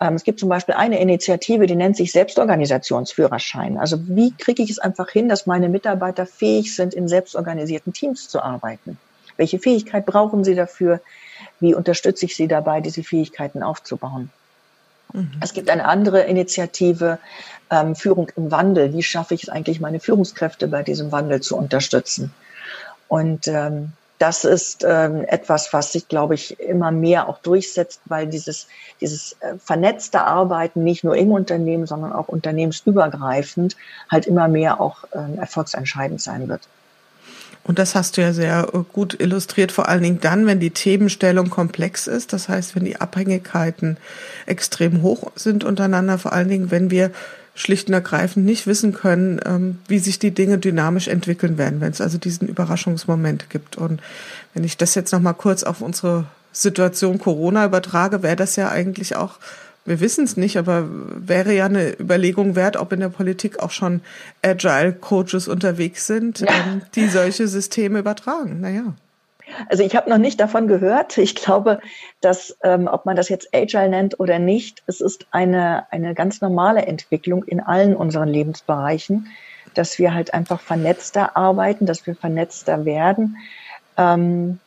Ähm, 0.00 0.14
es 0.14 0.24
gibt 0.24 0.40
zum 0.40 0.48
Beispiel 0.48 0.74
eine 0.74 0.98
Initiative, 0.98 1.66
die 1.66 1.76
nennt 1.76 1.98
sich 1.98 2.12
Selbstorganisationsführerschein. 2.12 3.76
Also 3.76 3.98
wie 4.08 4.32
kriege 4.38 4.62
ich 4.62 4.70
es 4.70 4.78
einfach 4.78 5.10
hin, 5.10 5.28
dass 5.28 5.44
meine 5.44 5.68
Mitarbeiter 5.68 6.24
fähig 6.24 6.74
sind, 6.74 6.94
in 6.94 7.08
selbstorganisierten 7.08 7.92
Teams 7.92 8.30
zu 8.30 8.40
arbeiten? 8.40 8.96
Welche 9.36 9.58
Fähigkeit 9.58 10.06
brauchen 10.06 10.44
sie 10.44 10.54
dafür? 10.54 11.02
Wie 11.60 11.74
unterstütze 11.74 12.24
ich 12.24 12.34
sie 12.34 12.48
dabei, 12.48 12.80
diese 12.80 13.02
Fähigkeiten 13.04 13.62
aufzubauen? 13.62 14.30
Mhm. 15.16 15.30
Es 15.40 15.54
gibt 15.54 15.70
eine 15.70 15.86
andere 15.86 16.22
Initiative, 16.22 17.18
ähm, 17.70 17.96
Führung 17.96 18.30
im 18.36 18.50
Wandel. 18.50 18.92
Wie 18.92 19.02
schaffe 19.02 19.34
ich 19.34 19.44
es 19.44 19.48
eigentlich, 19.48 19.80
meine 19.80 19.98
Führungskräfte 19.98 20.68
bei 20.68 20.82
diesem 20.82 21.10
Wandel 21.10 21.40
zu 21.40 21.56
unterstützen? 21.56 22.32
Und 23.08 23.48
ähm, 23.48 23.92
das 24.18 24.44
ist 24.44 24.84
ähm, 24.86 25.24
etwas, 25.24 25.72
was 25.72 25.92
sich, 25.92 26.08
glaube 26.08 26.34
ich, 26.34 26.58
immer 26.60 26.90
mehr 26.90 27.28
auch 27.28 27.38
durchsetzt, 27.38 28.00
weil 28.06 28.26
dieses, 28.26 28.66
dieses 29.00 29.36
äh, 29.40 29.54
vernetzte 29.58 30.22
Arbeiten 30.22 30.84
nicht 30.84 31.04
nur 31.04 31.16
im 31.16 31.32
Unternehmen, 31.32 31.86
sondern 31.86 32.12
auch 32.12 32.28
unternehmensübergreifend 32.28 33.76
halt 34.10 34.26
immer 34.26 34.48
mehr 34.48 34.80
auch 34.80 35.04
ähm, 35.12 35.38
erfolgsentscheidend 35.38 36.20
sein 36.20 36.48
wird. 36.48 36.62
Und 37.66 37.80
das 37.80 37.96
hast 37.96 38.16
du 38.16 38.20
ja 38.20 38.32
sehr 38.32 38.68
äh, 38.72 38.78
gut 38.92 39.20
illustriert, 39.20 39.72
vor 39.72 39.88
allen 39.88 40.02
Dingen 40.02 40.20
dann, 40.20 40.46
wenn 40.46 40.60
die 40.60 40.70
Themenstellung 40.70 41.50
komplex 41.50 42.06
ist. 42.06 42.32
Das 42.32 42.48
heißt, 42.48 42.76
wenn 42.76 42.84
die 42.84 43.00
Abhängigkeiten 43.00 43.96
extrem 44.46 45.02
hoch 45.02 45.32
sind 45.34 45.64
untereinander, 45.64 46.16
vor 46.16 46.32
allen 46.32 46.48
Dingen, 46.48 46.70
wenn 46.70 46.92
wir 46.92 47.10
schlicht 47.56 47.88
und 47.88 47.94
ergreifend 47.94 48.46
nicht 48.46 48.68
wissen 48.68 48.92
können, 48.92 49.40
ähm, 49.44 49.80
wie 49.88 49.98
sich 49.98 50.20
die 50.20 50.30
Dinge 50.30 50.58
dynamisch 50.58 51.08
entwickeln 51.08 51.58
werden, 51.58 51.80
wenn 51.80 51.90
es 51.90 52.00
also 52.00 52.18
diesen 52.18 52.46
Überraschungsmoment 52.46 53.50
gibt. 53.50 53.76
Und 53.76 54.00
wenn 54.54 54.62
ich 54.62 54.76
das 54.76 54.94
jetzt 54.94 55.10
nochmal 55.10 55.34
kurz 55.34 55.64
auf 55.64 55.80
unsere 55.80 56.26
Situation 56.52 57.18
Corona 57.18 57.64
übertrage, 57.64 58.22
wäre 58.22 58.36
das 58.36 58.54
ja 58.54 58.68
eigentlich 58.68 59.16
auch, 59.16 59.38
wir 59.86 60.00
wissen 60.00 60.24
es 60.24 60.36
nicht, 60.36 60.56
aber 60.56 60.84
wäre 60.88 61.52
ja 61.52 61.66
eine 61.66 61.98
Überlegung 61.98 62.56
wert, 62.56 62.76
ob 62.76 62.92
in 62.92 63.00
der 63.00 63.08
Politik 63.08 63.60
auch 63.60 63.70
schon 63.70 64.00
Agile 64.42 64.92
Coaches 64.92 65.48
unterwegs 65.48 66.06
sind, 66.06 66.40
ja. 66.40 66.48
ähm, 66.48 66.82
die 66.94 67.08
solche 67.08 67.48
Systeme 67.48 68.00
übertragen. 68.00 68.60
Naja. 68.60 68.94
Also 69.68 69.84
ich 69.84 69.94
habe 69.94 70.10
noch 70.10 70.18
nicht 70.18 70.40
davon 70.40 70.66
gehört. 70.66 71.18
Ich 71.18 71.34
glaube, 71.34 71.80
dass, 72.20 72.56
ähm, 72.62 72.88
ob 72.90 73.06
man 73.06 73.16
das 73.16 73.28
jetzt 73.28 73.54
Agile 73.54 73.88
nennt 73.88 74.18
oder 74.18 74.38
nicht, 74.38 74.82
es 74.86 75.00
ist 75.00 75.26
eine, 75.30 75.90
eine 75.92 76.14
ganz 76.14 76.40
normale 76.40 76.84
Entwicklung 76.84 77.44
in 77.44 77.60
allen 77.60 77.94
unseren 77.94 78.28
Lebensbereichen, 78.28 79.28
dass 79.74 79.98
wir 79.98 80.14
halt 80.14 80.34
einfach 80.34 80.60
vernetzter 80.60 81.36
arbeiten, 81.36 81.86
dass 81.86 82.06
wir 82.06 82.16
vernetzter 82.16 82.84
werden. 82.84 83.36
Ähm, 83.96 84.58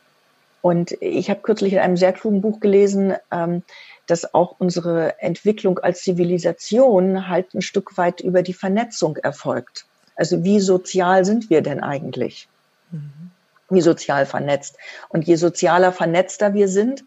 und 0.62 0.92
ich 1.00 1.30
habe 1.30 1.40
kürzlich 1.40 1.74
in 1.74 1.78
einem 1.78 1.96
sehr 1.96 2.12
klugen 2.12 2.40
Buch 2.40 2.60
gelesen, 2.60 3.14
ähm, 3.30 3.62
dass 4.10 4.34
auch 4.34 4.56
unsere 4.58 5.20
Entwicklung 5.20 5.78
als 5.78 6.02
Zivilisation 6.02 7.28
halt 7.28 7.54
ein 7.54 7.62
Stück 7.62 7.96
weit 7.96 8.20
über 8.20 8.42
die 8.42 8.54
Vernetzung 8.54 9.16
erfolgt. 9.16 9.86
Also 10.16 10.44
wie 10.44 10.60
sozial 10.60 11.24
sind 11.24 11.50
wir 11.50 11.62
denn 11.62 11.80
eigentlich? 11.80 12.48
Mhm 12.90 13.30
wie 13.70 13.80
sozial 13.80 14.26
vernetzt. 14.26 14.76
Und 15.08 15.26
je 15.26 15.36
sozialer 15.36 15.92
vernetzter 15.92 16.54
wir 16.54 16.68
sind, 16.68 17.04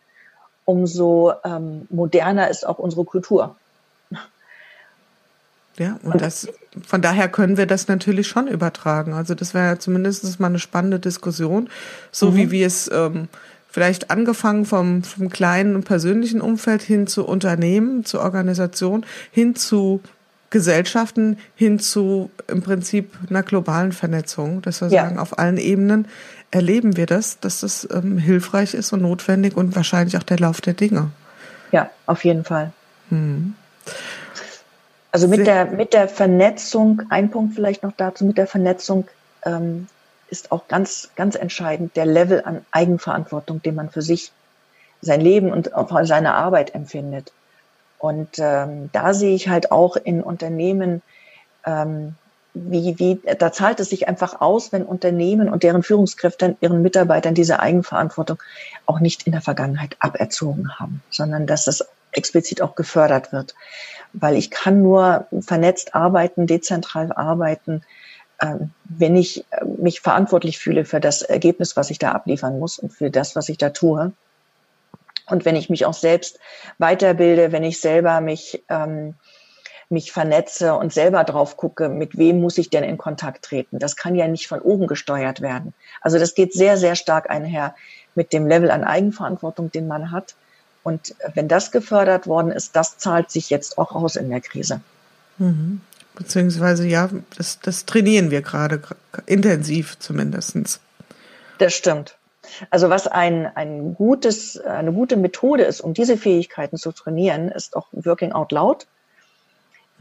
umso 0.66 1.34
ähm, 1.44 1.88
moderner 1.89 2.50
ist 2.50 2.66
auch 2.66 2.80
unsere 2.80 3.04
Kultur. 3.04 3.56
Ja, 5.78 6.00
und 6.04 6.22
das, 6.22 6.48
von 6.86 7.02
daher 7.02 7.28
können 7.30 7.58
wir 7.58 7.66
das 7.66 7.88
natürlich 7.88 8.28
schon 8.28 8.48
übertragen. 8.48 9.13
Also 9.13 9.34
das 9.34 9.56
wäre 9.56 9.66
ja 9.66 9.80
zumindest 9.80 10.39
mal 10.39 10.48
eine 10.48 10.60
spannende 10.60 11.00
Diskussion, 11.00 11.68
so 12.12 12.30
mhm. 12.30 12.36
wie 12.36 12.52
wir 12.52 12.68
es 12.68 12.89
ähm, 12.94 13.28
vielleicht 13.73 14.12
angefangen 14.12 14.65
vom, 14.65 15.03
vom 15.03 15.29
kleinen 15.29 15.75
und 15.75 15.83
persönlichen 15.83 16.41
Umfeld 16.41 16.83
hin 16.83 17.07
zu 17.07 17.25
Unternehmen, 17.25 18.05
zu 18.05 18.21
Organisation, 18.21 19.03
hin 19.31 19.55
zu 19.55 19.99
Gesellschaften, 20.51 21.39
hin 21.55 21.79
zu 21.79 22.29
im 22.47 22.62
Prinzip 22.62 23.17
einer 23.27 23.41
globalen 23.41 23.91
Vernetzung, 23.91 24.62
dass 24.62 24.81
wir 24.81 24.89
ja. 24.89 25.05
sagen, 25.05 25.17
auf 25.17 25.39
allen 25.39 25.57
Ebenen 25.57 26.07
erleben 26.51 26.97
wir 26.97 27.07
das, 27.07 27.39
dass 27.39 27.62
das 27.62 27.88
ähm, 27.91 28.19
hilfreich 28.19 28.75
ist 28.75 28.93
und 28.93 29.01
notwendig 29.01 29.57
und 29.57 29.75
wahrscheinlich 29.75 30.17
auch 30.17 30.23
der 30.23 30.38
Lauf 30.38 30.62
der 30.62 30.73
Dinge. 30.73 31.09
Ja, 31.71 31.89
auf 32.05 32.23
jeden 32.23 32.43
Fall. 32.43 32.71
Hm. 33.09 33.55
Also 35.12 35.27
mit 35.27 35.47
der, 35.47 35.65
mit 35.65 35.93
der 35.93 36.07
Vernetzung, 36.07 37.01
ein 37.09 37.31
Punkt 37.31 37.55
vielleicht 37.55 37.81
noch 37.81 37.93
dazu, 37.97 38.23
mit 38.23 38.38
der 38.38 38.45
Vernetzung 38.45 39.07
ähm, 39.43 39.88
ist 40.34 40.52
auch 40.52 40.67
ganz, 40.67 41.12
ganz 41.15 41.36
entscheidend 41.36 41.96
der 41.96 42.08
Level 42.08 42.41
an 42.43 42.65
Eigenverantwortung, 42.72 43.62
den 43.62 43.76
man 43.76 43.91
für 43.91 44.02
sich, 44.02 44.32
sein 45.02 45.22
Leben 45.22 45.52
und 45.52 45.69
seine 46.04 46.34
Arbeit 46.34 46.74
empfindet. 46.74 47.32
Und 48.00 48.39
ähm, 48.39 48.89
da 48.93 49.13
sehe 49.13 49.36
ich 49.36 49.48
halt 49.48 49.72
auch 49.72 49.96
in 49.96 50.24
Unternehmen 50.24 51.04
ähm, 51.65 52.15
wie, 52.54 52.98
wie, 53.00 53.19
da 53.39 53.52
zahlt 53.52 53.80
es 53.80 53.89
sich 53.89 54.08
einfach 54.08 54.41
aus, 54.41 54.72
wenn 54.72 54.84
Unternehmen 54.84 55.50
und 55.50 55.63
deren 55.63 55.84
Führungskräfte 55.84 56.56
ihren 56.62 56.82
Mitarbeitern 56.82 57.34
diese 57.34 57.60
Eigenverantwortung 57.60 58.41
auch 58.86 59.00
nicht 59.00 59.24
in 59.24 59.32
der 59.32 59.41
Vergangenheit 59.41 59.96
aberzogen 60.00 60.80
haben, 60.80 61.02
sondern 61.10 61.48
dass 61.48 61.65
das 61.65 61.86
explizit 62.12 62.62
auch 62.62 62.76
gefördert 62.76 63.32
wird. 63.32 63.56
Weil 64.13 64.36
ich 64.36 64.52
kann 64.52 64.84
nur 64.84 65.26
vernetzt 65.41 65.96
arbeiten, 65.96 66.46
dezentral 66.46 67.12
arbeiten, 67.12 67.82
wenn 68.86 69.15
ich 69.15 69.45
äh, 69.51 69.65
mich 69.65 70.01
verantwortlich 70.01 70.60
fühle 70.60 70.86
für 70.86 70.99
das 70.99 71.21
Ergebnis, 71.21 71.75
was 71.75 71.89
ich 71.89 71.99
da 71.99 72.12
abliefern 72.12 72.60
muss 72.60 72.79
und 72.79 72.91
für 72.91 73.10
das, 73.10 73.36
was 73.36 73.49
ich 73.49 73.58
da 73.58 73.69
tue. 73.69 74.12
Und 75.27 75.45
wenn 75.45 75.56
ich 75.56 75.69
mich 75.69 75.86
auch 75.86 75.93
selbst 75.93 76.39
weiterbilde, 76.77 77.51
wenn 77.51 77.63
ich 77.63 77.79
selber 77.79 78.19
mich 78.21 78.63
ähm, 78.69 79.15
mich 79.93 80.12
vernetze 80.12 80.73
und 80.73 80.91
selber 80.91 81.23
drauf 81.23 81.56
gucke, 81.56 81.88
mit 81.88 82.17
wem 82.17 82.41
muss 82.41 82.58
ich 82.58 82.69
denn 82.69 82.84
in 82.84 82.97
Kontakt 82.97 83.45
treten. 83.45 83.79
Das 83.79 83.95
kann 83.95 84.15
ja 84.15 84.27
nicht 84.27 84.47
von 84.47 84.60
oben 84.60 84.88
gesteuert 84.88 85.39
werden. 85.39 85.73
Also 86.01 86.19
das 86.19 86.36
geht 86.36 86.53
sehr, 86.53 86.77
sehr 86.77 86.95
stark 86.95 87.29
einher 87.29 87.75
mit 88.15 88.34
dem 88.34 88.47
Level 88.47 88.71
an 88.71 88.84
Eigenverantwortung, 88.84 89.71
den 89.71 89.88
man 89.88 90.12
hat. 90.12 90.36
Und 90.84 91.15
wenn 91.34 91.47
das 91.47 91.71
gefördert 91.71 92.27
worden 92.27 92.51
ist, 92.51 92.75
das 92.75 92.97
zahlt 92.97 93.32
sich 93.32 93.49
jetzt 93.49 93.77
auch 93.77 93.93
aus 93.93 94.17
in 94.17 94.29
der 94.29 94.41
Krise. 94.41 94.82
Mhm. 95.38 95.82
Beziehungsweise 96.15 96.88
ja, 96.88 97.10
das, 97.38 97.60
das 97.60 97.86
trainieren 97.86 98.30
wir 98.30 98.41
gerade 98.41 98.82
intensiv 99.26 99.97
zumindestens. 99.99 100.80
Das 101.58 101.73
stimmt. 101.73 102.17
Also 102.69 102.89
was 102.89 103.08
ein, 103.08 103.47
ein 103.56 103.95
gutes, 103.95 104.60
eine 104.60 104.91
gute 104.91 105.17
Methode 105.17 105.63
ist, 105.63 105.82
um 105.82 105.93
diese 105.93 106.17
Fähigkeiten 106.17 106.78
zu 106.78 106.91
trainieren, 106.91 107.49
ist 107.49 107.76
auch 107.76 107.88
Working 107.91 108.32
Out 108.34 108.52
Loud. 108.52 108.86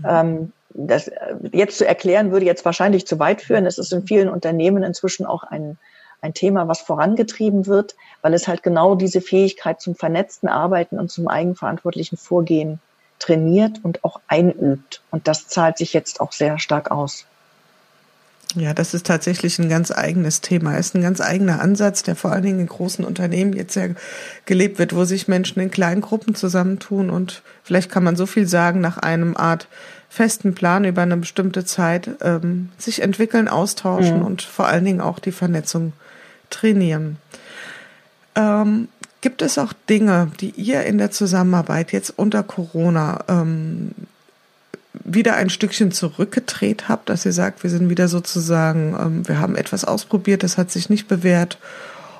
Ähm, 0.05 0.53
das 0.71 1.09
äh, 1.09 1.35
jetzt 1.53 1.79
zu 1.79 1.87
erklären, 1.87 2.33
würde 2.33 2.47
jetzt 2.47 2.65
wahrscheinlich 2.65 3.07
zu 3.07 3.19
weit 3.19 3.43
führen. 3.43 3.67
Es 3.67 3.79
ist 3.79 3.93
in 3.93 4.07
vielen 4.07 4.29
Unternehmen 4.29 4.83
inzwischen 4.83 5.27
auch 5.27 5.45
ein, 5.45 5.79
ein 6.21 6.35
Thema, 6.35 6.69
was 6.69 6.81
vorangetrieben 6.81 7.67
wird, 7.67 7.95
weil 8.23 8.35
es 8.35 8.49
halt 8.49 8.63
genau 8.63 8.95
diese 8.95 9.21
Fähigkeit 9.21 9.81
zum 9.81 9.95
vernetzten 9.95 10.49
Arbeiten 10.49 10.99
und 10.99 11.11
zum 11.11 11.29
eigenverantwortlichen 11.29 12.19
Vorgehen 12.19 12.81
trainiert 13.19 13.81
und 13.83 14.05
auch 14.05 14.21
einübt. 14.27 15.03
Und 15.11 15.29
das 15.29 15.49
zahlt 15.49 15.79
sich 15.79 15.93
jetzt 15.93 16.21
auch 16.21 16.33
sehr 16.33 16.59
stark 16.59 16.91
aus. 16.91 17.27
Ja, 18.55 18.75
das 18.75 18.93
ist 18.93 19.07
tatsächlich 19.07 19.59
ein 19.59 19.69
ganz 19.69 19.91
eigenes 19.91 20.43
Thema. 20.43 20.77
Es 20.77 20.89
ist 20.89 20.95
ein 20.95 21.03
ganz 21.03 21.21
eigener 21.21 21.61
Ansatz, 21.61 22.03
der 22.03 22.17
vor 22.17 22.33
allen 22.33 22.43
Dingen 22.43 22.61
in 22.61 22.67
großen 22.67 23.05
Unternehmen 23.05 23.55
jetzt 23.55 23.73
sehr 23.73 23.95
gelebt 24.45 24.79
wird, 24.79 24.95
wo 24.95 25.05
sich 25.05 25.27
Menschen 25.27 25.61
in 25.61 25.71
kleinen 25.71 26.03
Gruppen 26.03 26.35
zusammentun 26.35 27.09
und 27.09 27.43
vielleicht 27.63 27.91
kann 27.91 28.05
man 28.05 28.17
so 28.17 28.27
viel 28.27 28.47
sagen, 28.47 28.81
nach 28.81 28.99
einem 28.99 29.37
Art 29.37 29.69
festen 30.11 30.55
Plan 30.55 30.85
über 30.85 31.01
eine 31.01 31.17
bestimmte 31.17 31.65
Zeit 31.65 32.11
ähm, 32.21 32.69
sich 32.77 33.01
entwickeln, 33.01 33.49
austauschen 33.49 34.19
mhm. 34.19 34.27
und 34.27 34.43
vor 34.43 34.67
allen 34.67 34.85
Dingen 34.85 35.01
auch 35.01 35.19
die 35.19 35.33
Vernetzung 35.33 35.95
trainieren. 36.51 37.17
Ähm, 38.35 38.89
gibt 39.23 39.41
es 39.41 39.57
auch 39.57 39.73
Dinge, 39.89 40.31
die 40.41 40.51
ihr 40.51 40.83
in 40.85 40.99
der 40.99 41.11
Zusammenarbeit 41.11 41.93
jetzt 41.93 42.11
unter 42.11 42.43
Corona 42.43 43.25
ähm, 43.29 43.93
wieder 44.93 45.37
ein 45.37 45.49
Stückchen 45.49 45.93
zurückgedreht 45.93 46.89
habt, 46.89 47.09
dass 47.09 47.25
ihr 47.25 47.33
sagt, 47.33 47.63
wir 47.63 47.71
sind 47.71 47.89
wieder 47.89 48.09
sozusagen, 48.09 48.95
ähm, 48.99 49.29
wir 49.29 49.39
haben 49.39 49.57
etwas 49.57 49.85
ausprobiert, 49.85 50.43
das 50.43 50.59
hat 50.59 50.71
sich 50.71 50.91
nicht 50.91 51.09
bewährt 51.09 51.59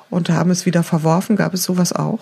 und 0.09 0.29
haben 0.29 0.49
es 0.49 0.65
wieder 0.65 0.81
verworfen. 0.81 1.35
Gab 1.35 1.53
es 1.53 1.63
sowas 1.63 1.93
auch? 1.93 2.19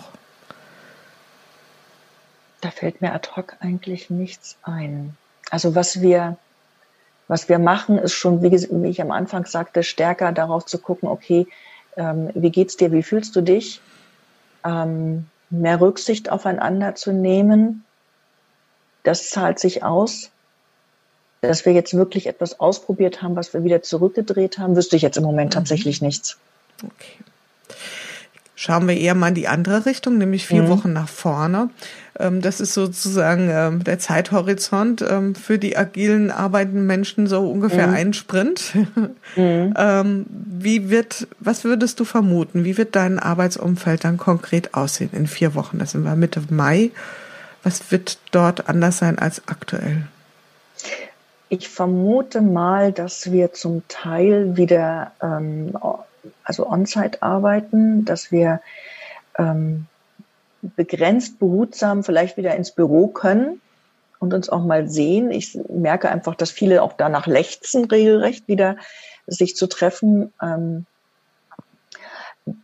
Da 2.60 2.70
fällt 2.70 3.00
mir 3.00 3.12
ad 3.12 3.30
hoc 3.36 3.56
eigentlich 3.60 4.10
nichts 4.10 4.56
ein. 4.62 5.16
Also 5.50 5.74
was 5.74 6.00
wir, 6.00 6.36
was 7.28 7.48
wir 7.48 7.58
machen, 7.58 7.98
ist 7.98 8.14
schon, 8.14 8.42
wie, 8.42 8.88
ich 8.88 9.00
am 9.00 9.10
Anfang 9.10 9.46
sagte, 9.46 9.82
stärker 9.82 10.32
darauf 10.32 10.66
zu 10.66 10.78
gucken, 10.78 11.08
okay, 11.08 11.46
ähm, 11.96 12.30
wie 12.34 12.50
geht's 12.50 12.76
dir, 12.76 12.92
wie 12.92 13.02
fühlst 13.02 13.36
du 13.36 13.42
dich? 13.42 13.80
Ähm, 14.64 15.26
mehr 15.50 15.80
Rücksicht 15.80 16.30
aufeinander 16.30 16.94
zu 16.94 17.12
nehmen, 17.12 17.84
das 19.02 19.30
zahlt 19.30 19.58
sich 19.58 19.82
aus 19.82 20.32
dass 21.42 21.66
wir 21.66 21.72
jetzt 21.72 21.92
wirklich 21.94 22.28
etwas 22.28 22.60
ausprobiert 22.60 23.20
haben, 23.20 23.34
was 23.34 23.52
wir 23.52 23.64
wieder 23.64 23.82
zurückgedreht 23.82 24.58
haben, 24.58 24.76
wüsste 24.76 24.96
ich 24.96 25.02
jetzt 25.02 25.16
im 25.16 25.24
Moment 25.24 25.50
mhm. 25.50 25.54
tatsächlich 25.54 26.00
nichts. 26.00 26.38
Okay. 26.82 27.18
Schauen 28.54 28.86
wir 28.86 28.96
eher 28.96 29.14
mal 29.14 29.28
in 29.28 29.34
die 29.34 29.48
andere 29.48 29.86
Richtung, 29.86 30.18
nämlich 30.18 30.46
vier 30.46 30.62
mhm. 30.64 30.68
Wochen 30.68 30.92
nach 30.92 31.08
vorne. 31.08 31.70
Ähm, 32.18 32.42
das 32.42 32.60
ist 32.60 32.74
sozusagen 32.74 33.48
ähm, 33.50 33.82
der 33.82 33.98
Zeithorizont 33.98 35.02
ähm, 35.08 35.34
für 35.34 35.58
die 35.58 35.76
agilen 35.76 36.30
arbeitenden 36.30 36.86
Menschen 36.86 37.26
so 37.26 37.50
ungefähr 37.50 37.88
mhm. 37.88 37.94
ein 37.94 38.12
Sprint. 38.12 38.72
Mhm. 39.34 40.26
Wie 40.28 40.90
wird, 40.90 41.26
was 41.40 41.64
würdest 41.64 41.98
du 41.98 42.04
vermuten? 42.04 42.64
Wie 42.64 42.76
wird 42.76 42.94
dein 42.96 43.18
Arbeitsumfeld 43.18 44.04
dann 44.04 44.18
konkret 44.18 44.74
aussehen 44.74 45.08
in 45.12 45.26
vier 45.26 45.54
Wochen? 45.54 45.78
Das 45.78 45.92
sind 45.92 46.04
wir 46.04 46.14
Mitte 46.16 46.42
Mai. 46.50 46.90
Was 47.62 47.90
wird 47.90 48.18
dort 48.30 48.68
anders 48.68 48.98
sein 48.98 49.18
als 49.18 49.42
aktuell? 49.46 50.02
Ich 51.48 51.68
vermute 51.68 52.42
mal, 52.42 52.92
dass 52.92 53.32
wir 53.32 53.52
zum 53.52 53.82
Teil 53.88 54.56
wieder 54.56 55.12
ähm, 55.22 55.76
also 56.44 56.66
on-site 56.68 57.22
arbeiten, 57.22 58.04
dass 58.04 58.32
wir 58.32 58.60
ähm, 59.38 59.86
begrenzt 60.62 61.38
behutsam 61.38 62.04
vielleicht 62.04 62.36
wieder 62.36 62.54
ins 62.54 62.70
Büro 62.70 63.08
können 63.08 63.60
und 64.20 64.32
uns 64.32 64.48
auch 64.48 64.64
mal 64.64 64.88
sehen. 64.88 65.30
Ich 65.30 65.58
merke 65.68 66.08
einfach, 66.08 66.36
dass 66.36 66.50
viele 66.50 66.82
auch 66.82 66.92
danach 66.92 67.26
lechzen, 67.26 67.86
regelrecht 67.86 68.46
wieder 68.46 68.76
sich 69.26 69.56
zu 69.56 69.66
treffen. 69.66 70.32
Ähm, 70.40 70.86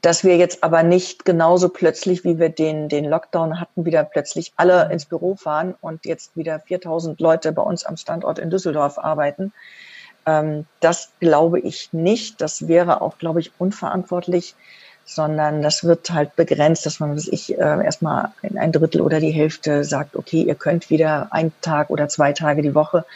dass 0.03 0.25
wir 0.25 0.37
jetzt 0.37 0.65
aber 0.65 0.83
nicht 0.83 1.25
genauso 1.25 1.69
plötzlich, 1.69 2.25
wie 2.25 2.39
wir 2.39 2.49
den, 2.49 2.89
den 2.89 3.05
Lockdown 3.05 3.61
hatten, 3.61 3.85
wieder 3.85 4.03
plötzlich 4.03 4.53
alle 4.57 4.91
ins 4.91 5.05
Büro 5.05 5.37
fahren 5.37 5.75
und 5.81 6.05
jetzt 6.05 6.37
wieder 6.37 6.59
4000 6.59 7.21
Leute 7.21 7.53
bei 7.53 7.63
uns 7.63 7.85
am 7.85 7.97
Standort 7.97 8.41
in 8.41 8.51
Düsseldorf 8.51 8.99
arbeiten. 8.99 9.53
Ähm, 10.29 10.67
das 10.81 11.09
glaube 11.21 11.59
ich 11.59 11.93
nicht. 11.93 12.41
Das 12.43 12.69
wäre 12.69 13.01
auch, 13.01 13.17
glaube 13.19 13.41
ich, 13.41 13.53
unverantwortlich, 13.57 14.55
sondern 15.07 15.63
das 15.63 15.85
wird 15.85 16.11
halt 16.11 16.37
begrenzt, 16.37 16.85
dass 16.85 17.01
man 17.01 17.19
sich 17.19 17.57
äh, 17.57 17.85
erstmal 17.85 18.33
in 18.43 18.59
ein 18.59 18.73
Drittel 18.73 19.01
oder 19.01 19.21
die 19.21 19.31
Hälfte 19.31 19.85
sagt, 19.85 20.17
okay, 20.17 20.43
ihr 20.43 20.55
könnt 20.55 20.91
wieder 20.91 21.29
einen 21.31 21.53
Tag 21.63 21.89
oder 21.89 22.09
zwei 22.09 22.35
Tage 22.35 22.61
die 22.61 22.75
Woche, 22.75 23.07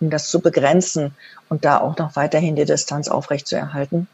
um 0.00 0.08
das 0.08 0.30
zu 0.30 0.40
begrenzen 0.40 1.14
und 1.50 1.66
da 1.66 1.78
auch 1.78 1.98
noch 1.98 2.16
weiterhin 2.16 2.56
die 2.56 2.64
Distanz 2.64 3.08
aufrechtzuerhalten. 3.08 4.08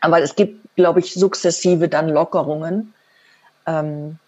Aber 0.00 0.22
es 0.22 0.36
gibt, 0.36 0.74
glaube 0.74 1.00
ich, 1.00 1.12
sukzessive 1.12 1.88
dann 1.88 2.08
Lockerungen. 2.08 2.94
Ähm, 3.66 4.18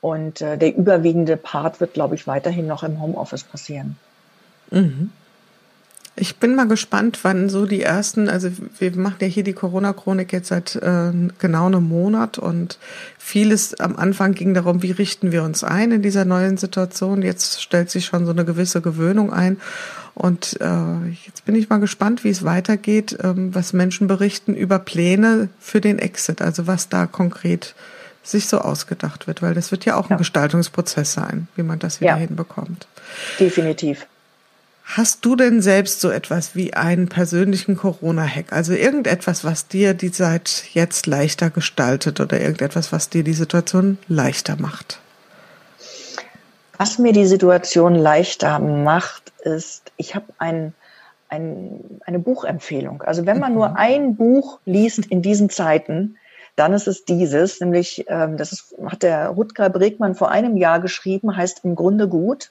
und 0.00 0.40
äh, 0.40 0.56
der 0.56 0.74
überwiegende 0.74 1.36
Part 1.36 1.78
wird, 1.80 1.92
glaube 1.92 2.14
ich, 2.14 2.26
weiterhin 2.26 2.66
noch 2.66 2.84
im 2.84 3.02
Homeoffice 3.02 3.44
passieren. 3.44 3.98
Mhm. 4.70 5.12
Ich 6.20 6.36
bin 6.36 6.54
mal 6.54 6.68
gespannt, 6.68 7.20
wann 7.22 7.48
so 7.48 7.64
die 7.64 7.80
ersten, 7.80 8.28
also 8.28 8.50
wir 8.78 8.94
machen 8.94 9.16
ja 9.20 9.26
hier 9.26 9.42
die 9.42 9.54
Corona-Chronik 9.54 10.34
jetzt 10.34 10.48
seit 10.48 10.76
äh, 10.76 11.12
genau 11.38 11.66
einem 11.66 11.88
Monat 11.88 12.36
und 12.36 12.78
vieles 13.16 13.80
am 13.80 13.96
Anfang 13.96 14.34
ging 14.34 14.52
darum, 14.52 14.82
wie 14.82 14.90
richten 14.90 15.32
wir 15.32 15.42
uns 15.42 15.64
ein 15.64 15.92
in 15.92 16.02
dieser 16.02 16.26
neuen 16.26 16.58
Situation. 16.58 17.22
Jetzt 17.22 17.62
stellt 17.62 17.88
sich 17.88 18.04
schon 18.04 18.26
so 18.26 18.32
eine 18.32 18.44
gewisse 18.44 18.82
Gewöhnung 18.82 19.32
ein 19.32 19.56
und 20.14 20.60
äh, 20.60 21.08
jetzt 21.24 21.46
bin 21.46 21.54
ich 21.54 21.70
mal 21.70 21.80
gespannt, 21.80 22.22
wie 22.22 22.28
es 22.28 22.44
weitergeht, 22.44 23.16
ähm, 23.22 23.54
was 23.54 23.72
Menschen 23.72 24.06
berichten 24.06 24.54
über 24.54 24.78
Pläne 24.78 25.48
für 25.58 25.80
den 25.80 25.98
Exit, 25.98 26.42
also 26.42 26.66
was 26.66 26.90
da 26.90 27.06
konkret 27.06 27.74
sich 28.22 28.46
so 28.46 28.58
ausgedacht 28.58 29.26
wird, 29.26 29.40
weil 29.40 29.54
das 29.54 29.70
wird 29.70 29.86
ja 29.86 29.96
auch 29.96 30.10
ja. 30.10 30.16
ein 30.16 30.18
Gestaltungsprozess 30.18 31.14
sein, 31.14 31.48
wie 31.56 31.62
man 31.62 31.78
das 31.78 32.02
wieder 32.02 32.10
ja. 32.10 32.16
hinbekommt. 32.16 32.86
Definitiv. 33.38 34.06
Hast 34.96 35.24
du 35.24 35.36
denn 35.36 35.62
selbst 35.62 36.00
so 36.00 36.10
etwas 36.10 36.56
wie 36.56 36.74
einen 36.74 37.08
persönlichen 37.08 37.76
Corona-Hack? 37.76 38.52
Also 38.52 38.72
irgendetwas, 38.72 39.44
was 39.44 39.68
dir 39.68 39.94
die 39.94 40.10
Zeit 40.10 40.64
jetzt 40.72 41.06
leichter 41.06 41.48
gestaltet 41.48 42.18
oder 42.18 42.40
irgendetwas, 42.40 42.90
was 42.90 43.08
dir 43.08 43.22
die 43.22 43.32
Situation 43.32 43.98
leichter 44.08 44.56
macht? 44.58 44.98
Was 46.76 46.98
mir 46.98 47.12
die 47.12 47.26
Situation 47.26 47.94
leichter 47.94 48.58
macht, 48.58 49.32
ist, 49.44 49.92
ich 49.96 50.16
habe 50.16 50.26
ein, 50.38 50.74
ein, 51.28 52.00
eine 52.04 52.18
Buchempfehlung. 52.18 53.02
Also 53.02 53.26
wenn 53.26 53.38
man 53.38 53.52
mhm. 53.52 53.58
nur 53.58 53.76
ein 53.76 54.16
Buch 54.16 54.58
liest 54.64 55.06
in 55.06 55.22
diesen 55.22 55.50
Zeiten, 55.50 56.16
dann 56.56 56.72
ist 56.72 56.88
es 56.88 57.04
dieses, 57.04 57.60
nämlich 57.60 58.06
ähm, 58.08 58.36
das 58.36 58.50
ist, 58.50 58.74
hat 58.84 59.04
der 59.04 59.28
Rutger 59.28 59.70
Bregmann 59.70 60.16
vor 60.16 60.32
einem 60.32 60.56
Jahr 60.56 60.80
geschrieben, 60.80 61.36
heißt 61.36 61.60
im 61.62 61.76
Grunde 61.76 62.08
gut 62.08 62.50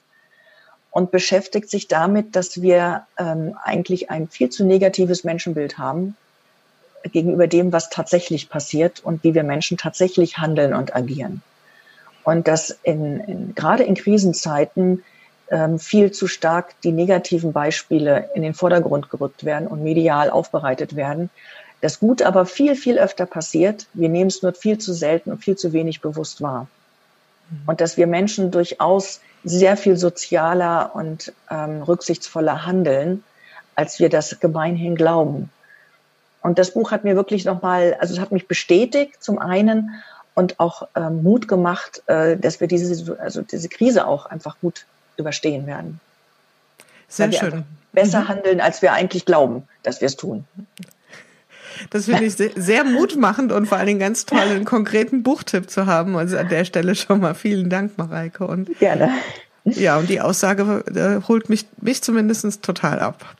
und 0.90 1.10
beschäftigt 1.10 1.70
sich 1.70 1.88
damit, 1.88 2.34
dass 2.36 2.62
wir 2.62 3.06
ähm, 3.18 3.56
eigentlich 3.62 4.10
ein 4.10 4.28
viel 4.28 4.50
zu 4.50 4.64
negatives 4.64 5.24
Menschenbild 5.24 5.78
haben 5.78 6.16
gegenüber 7.04 7.46
dem, 7.46 7.72
was 7.72 7.90
tatsächlich 7.90 8.48
passiert 8.48 9.00
und 9.00 9.24
wie 9.24 9.34
wir 9.34 9.44
Menschen 9.44 9.78
tatsächlich 9.78 10.38
handeln 10.38 10.74
und 10.74 10.94
agieren. 10.94 11.42
Und 12.24 12.48
dass 12.48 12.78
in, 12.82 13.20
in, 13.20 13.54
gerade 13.54 13.84
in 13.84 13.94
Krisenzeiten 13.94 15.02
ähm, 15.50 15.78
viel 15.78 16.12
zu 16.12 16.26
stark 16.26 16.74
die 16.82 16.92
negativen 16.92 17.52
Beispiele 17.52 18.28
in 18.34 18.42
den 18.42 18.54
Vordergrund 18.54 19.10
gerückt 19.10 19.44
werden 19.44 19.66
und 19.66 19.82
medial 19.82 20.30
aufbereitet 20.30 20.96
werden. 20.96 21.30
Das 21.80 21.98
Gut 21.98 22.22
aber 22.22 22.46
viel, 22.46 22.76
viel 22.76 22.98
öfter 22.98 23.26
passiert. 23.26 23.86
Wir 23.94 24.08
nehmen 24.08 24.28
es 24.28 24.42
nur 24.42 24.52
viel 24.52 24.78
zu 24.78 24.92
selten 24.92 25.30
und 25.30 25.42
viel 25.42 25.56
zu 25.56 25.72
wenig 25.72 26.00
bewusst 26.02 26.42
wahr. 26.42 26.66
Und 27.66 27.80
dass 27.80 27.96
wir 27.96 28.06
Menschen 28.06 28.50
durchaus 28.50 29.20
sehr 29.44 29.76
viel 29.76 29.96
sozialer 29.96 30.94
und 30.94 31.32
ähm, 31.50 31.82
rücksichtsvoller 31.82 32.66
handeln, 32.66 33.24
als 33.74 33.98
wir 33.98 34.08
das 34.08 34.40
gemeinhin 34.40 34.94
glauben. 34.94 35.50
Und 36.42 36.58
das 36.58 36.72
Buch 36.72 36.90
hat 36.90 37.04
mir 37.04 37.16
wirklich 37.16 37.44
nochmal, 37.44 37.96
also 38.00 38.14
es 38.14 38.20
hat 38.20 38.32
mich 38.32 38.48
bestätigt 38.48 39.22
zum 39.22 39.38
einen 39.38 40.02
und 40.34 40.58
auch 40.60 40.88
ähm, 40.94 41.22
Mut 41.22 41.48
gemacht, 41.48 42.02
äh, 42.06 42.36
dass 42.36 42.60
wir 42.60 42.66
diese, 42.68 43.18
also 43.20 43.42
diese 43.42 43.68
Krise 43.68 44.06
auch 44.06 44.26
einfach 44.26 44.58
gut 44.60 44.86
überstehen 45.16 45.66
werden. 45.66 46.00
Sehr 47.08 47.32
schön. 47.32 47.64
Besser 47.92 48.20
mhm. 48.20 48.28
handeln, 48.28 48.60
als 48.60 48.82
wir 48.82 48.92
eigentlich 48.92 49.26
glauben, 49.26 49.68
dass 49.82 50.00
wir 50.00 50.06
es 50.06 50.16
tun. 50.16 50.46
Das 51.88 52.04
finde 52.04 52.24
ich 52.24 52.34
sehr, 52.34 52.50
sehr 52.56 52.84
mutmachend 52.84 53.52
und 53.52 53.66
vor 53.66 53.78
allen 53.78 53.86
Dingen 53.86 54.00
ganz 54.00 54.26
toll, 54.26 54.38
einen 54.38 54.64
konkreten 54.64 55.22
Buchtipp 55.22 55.70
zu 55.70 55.86
haben. 55.86 56.16
Also 56.16 56.36
an 56.36 56.48
der 56.48 56.64
Stelle 56.64 56.94
schon 56.94 57.20
mal 57.20 57.34
vielen 57.34 57.70
Dank, 57.70 57.96
Mareike. 57.96 58.46
Und 58.46 58.78
Gerne. 58.78 59.10
Ja, 59.64 59.98
und 59.98 60.08
die 60.08 60.20
Aussage 60.20 60.84
äh, 60.94 61.26
holt 61.26 61.48
mich, 61.48 61.66
mich 61.80 62.02
zumindest 62.02 62.62
total 62.62 63.00
ab. 63.00 63.34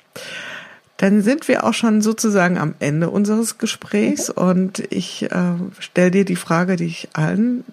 Dann 0.96 1.22
sind 1.22 1.48
wir 1.48 1.64
auch 1.64 1.72
schon 1.72 2.02
sozusagen 2.02 2.58
am 2.58 2.74
Ende 2.78 3.08
unseres 3.08 3.56
Gesprächs 3.56 4.28
mhm. 4.28 4.42
und 4.42 4.78
ich 4.90 5.30
äh, 5.30 5.54
stelle 5.78 6.10
dir 6.10 6.24
die 6.24 6.36
Frage, 6.36 6.76
die 6.76 6.86
ich 6.86 7.08
allen 7.14 7.64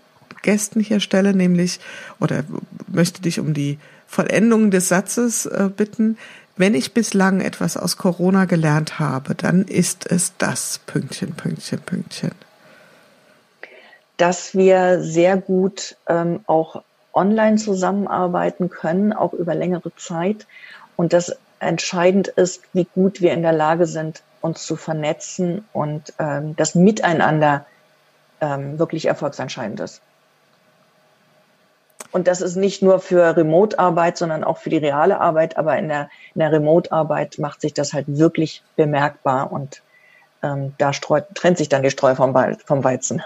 Gästen 0.44 0.80
hier 0.80 1.02
stelle, 1.02 1.34
nämlich, 1.34 1.82
oder 2.22 2.46
möchte 2.88 3.22
dich 3.22 3.40
um 3.42 3.54
die 3.54 3.80
Vollendung 4.08 4.72
des 4.72 4.88
Satzes 4.88 5.46
äh, 5.46 5.70
bitten. 5.76 6.18
Wenn 6.58 6.74
ich 6.74 6.94
bislang 6.94 7.40
etwas 7.40 7.78
aus 7.78 7.98
Corona 7.98 8.46
gelernt 8.46 8.98
habe, 8.98 9.36
dann 9.36 9.64
ist 9.64 10.10
es 10.12 10.34
das 10.40 10.80
Pünktchen, 10.88 11.36
Pünktchen, 11.36 11.80
Pünktchen. 11.82 12.32
Dass 14.18 14.56
wir 14.56 15.04
sehr 15.04 15.38
gut 15.38 15.98
ähm, 16.08 16.40
auch 16.48 16.82
online 17.14 17.58
zusammenarbeiten 17.58 18.72
können, 18.72 19.14
auch 19.14 19.34
über 19.34 19.54
längere 19.54 19.96
Zeit. 19.96 20.48
Und 20.96 21.14
dass 21.14 21.36
entscheidend 21.60 22.28
ist, 22.28 22.64
wie 22.74 22.86
gut 22.86 23.22
wir 23.22 23.34
in 23.34 23.44
der 23.44 23.54
Lage 23.54 23.86
sind, 23.86 24.24
uns 24.42 24.66
zu 24.66 24.76
vernetzen 24.76 25.66
und 25.74 26.14
ähm, 26.18 26.56
das 26.56 26.74
Miteinander 26.74 27.68
ähm, 28.42 28.80
wirklich 28.80 29.06
erfolgsentscheidend 29.06 29.80
ist. 29.80 30.02
Und 32.12 32.28
das 32.28 32.42
ist 32.42 32.56
nicht 32.56 32.82
nur 32.82 33.00
für 33.00 33.36
Remote-Arbeit, 33.36 34.18
sondern 34.18 34.44
auch 34.44 34.58
für 34.58 34.70
die 34.70 34.78
reale 34.78 35.20
Arbeit. 35.20 35.58
Aber 35.58 35.78
in 35.78 35.88
der, 35.88 36.10
in 36.34 36.40
der 36.40 36.52
Remote-Arbeit 36.52 37.38
macht 37.40 37.62
sich 37.62 37.74
das 37.74 37.94
halt 37.94 38.06
wirklich 38.08 38.64
bemerkbar 38.76 39.52
und 39.52 39.82
ähm, 40.44 40.74
da 40.78 40.94
streut, 40.94 41.26
trennt 41.36 41.58
sich 41.58 41.70
dann 41.70 41.84
die 41.84 41.92
Streu 41.92 42.16
vom, 42.16 42.36
vom 42.66 42.84
Weizen. 42.84 43.22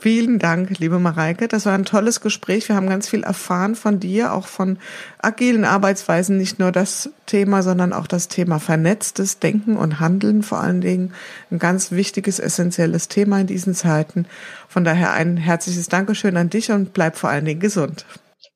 Vielen 0.00 0.38
Dank, 0.38 0.78
liebe 0.78 1.00
Mareike. 1.00 1.48
Das 1.48 1.66
war 1.66 1.74
ein 1.74 1.84
tolles 1.84 2.20
Gespräch. 2.20 2.68
Wir 2.68 2.76
haben 2.76 2.88
ganz 2.88 3.08
viel 3.08 3.24
erfahren 3.24 3.74
von 3.74 3.98
dir, 3.98 4.32
auch 4.32 4.46
von 4.46 4.78
agilen 5.20 5.64
Arbeitsweisen. 5.64 6.36
Nicht 6.36 6.60
nur 6.60 6.70
das 6.70 7.10
Thema, 7.26 7.64
sondern 7.64 7.92
auch 7.92 8.06
das 8.06 8.28
Thema 8.28 8.60
vernetztes 8.60 9.40
Denken 9.40 9.76
und 9.76 9.98
Handeln. 9.98 10.44
Vor 10.44 10.60
allen 10.60 10.80
Dingen 10.80 11.14
ein 11.50 11.58
ganz 11.58 11.90
wichtiges, 11.90 12.38
essentielles 12.38 13.08
Thema 13.08 13.40
in 13.40 13.48
diesen 13.48 13.74
Zeiten. 13.74 14.26
Von 14.68 14.84
daher 14.84 15.14
ein 15.14 15.36
herzliches 15.36 15.88
Dankeschön 15.88 16.36
an 16.36 16.48
dich 16.48 16.70
und 16.70 16.92
bleib 16.92 17.16
vor 17.16 17.30
allen 17.30 17.44
Dingen 17.44 17.60
gesund. 17.60 18.06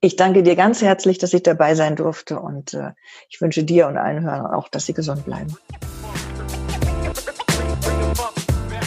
Ich 0.01 0.15
danke 0.15 0.45
dir 0.45 0.55
ganz 0.55 0.81
herzlich, 0.81 1.19
dass 1.19 1.33
ich 1.33 1.43
dabei 1.43 1.75
sein 1.75 1.97
durfte 1.97 2.39
und 2.39 2.75
äh, 2.75 2.93
ich 3.29 3.41
wünsche 3.41 3.65
dir 3.65 3.89
und 3.89 3.97
allen 3.97 4.23
Hörern 4.23 4.47
auch, 4.47 4.69
dass 4.69 4.87
sie 4.87 4.95
gesund 4.95 5.25
bleiben. 5.25 5.57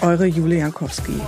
Eure 0.00 0.30
Julia 0.30 0.58
Jankowski. 0.60 1.20